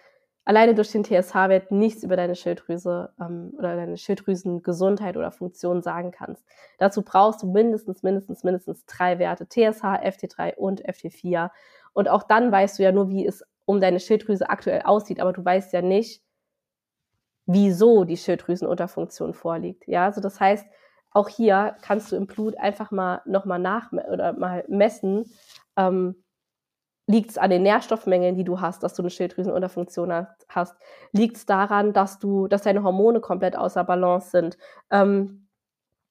alleine 0.49 0.75
durch 0.75 0.91
den 0.91 1.05
TSH-Wert 1.05 1.71
nichts 1.71 2.03
über 2.03 2.17
deine 2.17 2.35
Schilddrüse 2.35 3.13
ähm, 3.21 3.53
oder 3.59 3.77
deine 3.77 3.99
Schilddrüsengesundheit 3.99 5.19
oder 5.19 5.31
Funktion 5.31 5.83
sagen 5.83 6.11
kannst. 6.11 6.43
Dazu 6.79 7.03
brauchst 7.03 7.43
du 7.43 7.53
mindestens, 7.53 8.03
mindestens, 8.03 8.45
mindestens 8.45 8.87
drei 8.87 9.19
Werte, 9.19 9.47
TSH, 9.47 9.85
FT3 9.85 10.55
und 10.55 10.83
FT4. 10.83 11.51
Und 11.93 12.09
auch 12.09 12.23
dann 12.23 12.51
weißt 12.51 12.79
du 12.79 12.83
ja 12.83 12.93
nur, 12.93 13.11
wie 13.11 13.27
es 13.27 13.45
um 13.67 13.81
deine 13.81 14.01
Schilddrüse 14.01 14.49
aktuell 14.49 14.81
aussieht, 14.83 15.21
aber 15.21 15.35
du 15.35 15.45
weißt 15.45 15.75
ja 15.75 15.83
nicht, 15.83 16.23
wieso 17.45 18.05
die 18.05 18.17
Schilddrüsenunterfunktion 18.17 19.35
vorliegt. 19.35 19.87
Ja, 19.87 20.07
also 20.07 20.23
das 20.23 20.41
heißt, 20.41 20.67
auch 21.11 21.29
hier 21.29 21.77
kannst 21.83 22.13
du 22.13 22.17
im 22.17 22.27
Blut 22.27 22.57
einfach 22.59 22.91
mal 22.91 23.23
nochmal 23.25 23.59
nach 23.59 23.93
oder 23.93 24.33
mal 24.35 24.65
messen, 24.69 25.25
ähm, 25.77 26.23
liegt 27.09 27.31
es 27.31 27.39
an 27.39 27.51
den 27.51 27.63
Nährstoffmengen, 27.63 28.37
die 28.37 28.45
du 28.45 28.61
hast, 28.61 28.83
dass 28.83 28.95
du 28.95 29.03
eine 29.03 29.11
Schilddrüsenunterfunktion 29.11 30.27
hast? 30.49 30.77
Liegt 31.13 31.37
es 31.39 31.47
daran, 31.47 31.93
dass 31.95 32.19
du, 32.19 32.49
dass 32.49 32.63
deine 32.63 32.83
Hormone 32.83 33.21
komplett 33.21 33.57
außer 33.57 33.83
Balance 33.85 34.31
sind? 34.31 34.59
Ähm, 34.91 35.49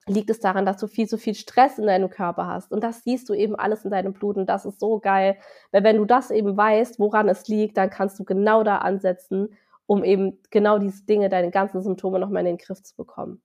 liegt 0.07 0.29
es 0.29 0.39
daran, 0.39 0.65
dass 0.65 0.77
du 0.77 0.87
viel 0.87 1.07
zu 1.07 1.17
viel 1.17 1.35
Stress 1.35 1.77
in 1.77 1.85
deinem 1.85 2.09
Körper 2.09 2.47
hast? 2.47 2.71
Und 2.71 2.83
das 2.83 3.03
siehst 3.03 3.29
du 3.29 3.33
eben 3.33 3.55
alles 3.55 3.85
in 3.85 3.91
deinem 3.91 4.13
Blut 4.13 4.37
und 4.37 4.47
das 4.47 4.65
ist 4.65 4.79
so 4.79 4.99
geil, 4.99 5.37
weil 5.71 5.83
wenn 5.83 5.97
du 5.97 6.05
das 6.05 6.31
eben 6.31 6.57
weißt, 6.57 6.99
woran 6.99 7.29
es 7.29 7.47
liegt, 7.47 7.77
dann 7.77 7.89
kannst 7.89 8.17
du 8.19 8.23
genau 8.23 8.63
da 8.63 8.79
ansetzen, 8.79 9.55
um 9.85 10.03
eben 10.03 10.41
genau 10.49 10.79
diese 10.79 11.05
Dinge, 11.05 11.29
deine 11.29 11.51
ganzen 11.51 11.81
Symptome 11.81 12.19
nochmal 12.19 12.41
in 12.41 12.57
den 12.57 12.57
Griff 12.57 12.81
zu 12.83 12.95
bekommen. 12.95 13.41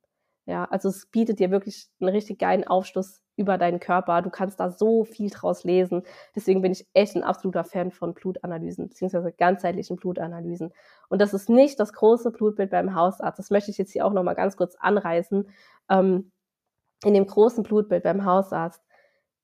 Ja, 0.46 0.64
also 0.64 0.88
es 0.88 1.06
bietet 1.06 1.38
dir 1.38 1.50
wirklich 1.52 1.88
einen 2.00 2.10
richtig 2.10 2.38
geilen 2.40 2.66
Aufschluss 2.66 3.22
über 3.36 3.58
deinen 3.58 3.78
Körper. 3.80 4.22
Du 4.22 4.30
kannst 4.30 4.58
da 4.58 4.70
so 4.70 5.04
viel 5.04 5.30
draus 5.30 5.62
lesen. 5.64 6.02
Deswegen 6.34 6.62
bin 6.62 6.72
ich 6.72 6.86
echt 6.94 7.14
ein 7.14 7.22
absoluter 7.22 7.64
Fan 7.64 7.92
von 7.92 8.12
Blutanalysen, 8.12 8.88
beziehungsweise 8.88 9.32
ganzheitlichen 9.32 9.96
Blutanalysen. 9.96 10.72
Und 11.08 11.20
das 11.20 11.32
ist 11.32 11.48
nicht 11.48 11.78
das 11.78 11.92
große 11.92 12.32
Blutbild 12.32 12.70
beim 12.70 12.94
Hausarzt. 12.94 13.38
Das 13.38 13.50
möchte 13.50 13.70
ich 13.70 13.78
jetzt 13.78 13.92
hier 13.92 14.04
auch 14.04 14.12
nochmal 14.12 14.34
ganz 14.34 14.56
kurz 14.56 14.74
anreißen. 14.76 15.48
Ähm, 15.88 16.32
in 17.04 17.14
dem 17.14 17.26
großen 17.26 17.62
Blutbild 17.62 18.02
beim 18.04 18.24
Hausarzt 18.24 18.82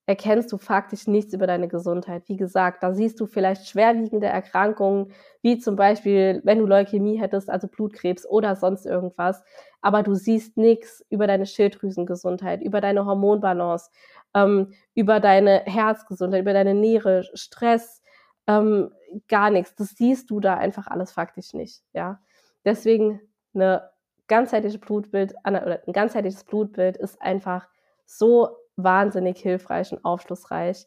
erkennst 0.09 0.51
du 0.53 0.57
faktisch 0.57 1.07
nichts 1.07 1.35
über 1.35 1.47
deine 1.47 1.69
Gesundheit. 1.69 2.23
Wie 2.29 2.39
gesagt, 2.39 2.83
da 2.83 2.95
siehst 2.95 3.21
du 3.21 3.27
vielleicht 3.27 3.69
schwerwiegende 3.69 4.27
Erkrankungen, 4.27 5.13
wie 5.43 5.59
zum 5.59 5.77
Beispiel, 5.77 6.41
wenn 6.45 6.61
du 6.61 6.65
Leukämie 6.65 7.21
hättest, 7.21 7.51
also 7.51 7.69
Blutkrebs 7.69 8.27
oder 8.27 8.57
sonst 8.57 8.87
irgendwas. 8.87 9.45
Aber 9.83 10.03
du 10.03 10.15
siehst 10.15 10.57
nichts 10.57 11.05
über 11.11 11.27
deine 11.27 11.45
Schilddrüsengesundheit, 11.45 12.63
über 12.63 12.81
deine 12.81 13.05
Hormonbalance, 13.05 13.91
ähm, 14.33 14.73
über 14.95 15.21
deine 15.21 15.61
Herzgesundheit, 15.67 16.41
über 16.41 16.55
deine 16.55 16.73
Niere, 16.73 17.25
Stress, 17.35 18.01
ähm, 18.47 18.91
gar 19.29 19.51
nichts. 19.51 19.75
Das 19.75 19.91
siehst 19.91 20.31
du 20.31 20.41
da 20.41 20.55
einfach 20.55 20.87
alles 20.87 21.13
faktisch 21.13 21.53
nicht. 21.53 21.83
Ja, 21.93 22.19
deswegen 22.65 23.21
eine 23.53 23.91
ganzheitliche 24.27 24.79
Blutbild 24.79 25.35
oder 25.47 25.83
ein 25.87 25.93
ganzheitliches 25.93 26.45
Blutbild 26.45 26.97
ist 26.97 27.21
einfach 27.21 27.69
so 28.07 28.57
wahnsinnig 28.79 29.39
hilfreich 29.41 29.93
und 29.93 30.05
aufschlussreich. 30.05 30.87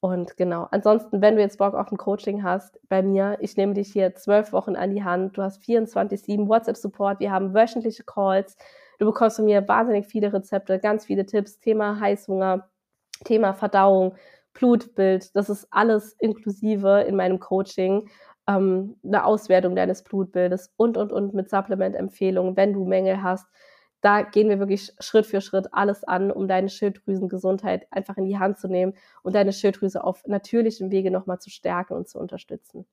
Und 0.00 0.36
genau, 0.36 0.68
ansonsten, 0.70 1.22
wenn 1.22 1.36
du 1.36 1.40
jetzt 1.40 1.58
Bock 1.58 1.74
auf 1.74 1.90
ein 1.90 1.96
Coaching 1.96 2.42
hast 2.42 2.78
bei 2.88 3.02
mir, 3.02 3.38
ich 3.40 3.56
nehme 3.56 3.74
dich 3.74 3.92
hier 3.92 4.14
zwölf 4.14 4.52
Wochen 4.52 4.76
an 4.76 4.90
die 4.94 5.02
Hand. 5.02 5.36
Du 5.36 5.42
hast 5.42 5.62
24-7 5.62 6.46
WhatsApp-Support, 6.46 7.20
wir 7.20 7.32
haben 7.32 7.54
wöchentliche 7.54 8.04
Calls. 8.04 8.56
Du 8.98 9.06
bekommst 9.06 9.36
von 9.36 9.46
mir 9.46 9.66
wahnsinnig 9.66 10.06
viele 10.06 10.32
Rezepte, 10.32 10.78
ganz 10.78 11.06
viele 11.06 11.24
Tipps, 11.26 11.58
Thema 11.58 11.98
Heißhunger, 11.98 12.68
Thema 13.24 13.54
Verdauung, 13.54 14.14
Blutbild, 14.52 15.34
das 15.34 15.50
ist 15.50 15.66
alles 15.70 16.12
inklusive 16.20 17.04
in 17.08 17.16
meinem 17.16 17.40
Coaching. 17.40 18.08
Ähm, 18.46 18.96
eine 19.02 19.24
Auswertung 19.24 19.74
deines 19.74 20.02
Blutbildes 20.04 20.72
und, 20.76 20.96
und, 20.96 21.12
und 21.12 21.34
mit 21.34 21.50
Supplement-Empfehlungen, 21.50 22.56
wenn 22.56 22.72
du 22.72 22.84
Mängel 22.84 23.22
hast. 23.22 23.46
Da 24.04 24.20
gehen 24.20 24.50
wir 24.50 24.58
wirklich 24.58 24.92
Schritt 25.00 25.24
für 25.24 25.40
Schritt 25.40 25.72
alles 25.72 26.04
an, 26.04 26.30
um 26.30 26.46
deine 26.46 26.68
Schilddrüsengesundheit 26.68 27.86
einfach 27.90 28.18
in 28.18 28.26
die 28.26 28.38
Hand 28.38 28.58
zu 28.58 28.68
nehmen 28.68 28.92
und 29.22 29.34
deine 29.34 29.50
Schilddrüse 29.50 30.04
auf 30.04 30.26
natürlichem 30.26 30.90
Wege 30.90 31.10
nochmal 31.10 31.38
zu 31.38 31.48
stärken 31.48 31.94
und 31.94 32.06
zu 32.06 32.18
unterstützen. 32.18 32.86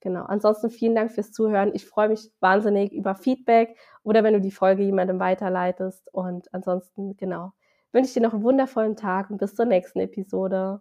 Genau. 0.00 0.24
Ansonsten 0.24 0.70
vielen 0.70 0.96
Dank 0.96 1.12
fürs 1.12 1.30
Zuhören. 1.32 1.70
Ich 1.74 1.86
freue 1.86 2.08
mich 2.08 2.32
wahnsinnig 2.40 2.92
über 2.92 3.14
Feedback 3.14 3.76
oder 4.02 4.24
wenn 4.24 4.34
du 4.34 4.40
die 4.40 4.50
Folge 4.50 4.82
jemandem 4.82 5.20
weiterleitest. 5.20 6.12
Und 6.12 6.52
ansonsten, 6.52 7.16
genau, 7.16 7.52
wünsche 7.92 8.08
ich 8.08 8.14
dir 8.14 8.22
noch 8.22 8.34
einen 8.34 8.42
wundervollen 8.42 8.96
Tag 8.96 9.30
und 9.30 9.38
bis 9.38 9.54
zur 9.54 9.64
nächsten 9.66 10.00
Episode. 10.00 10.80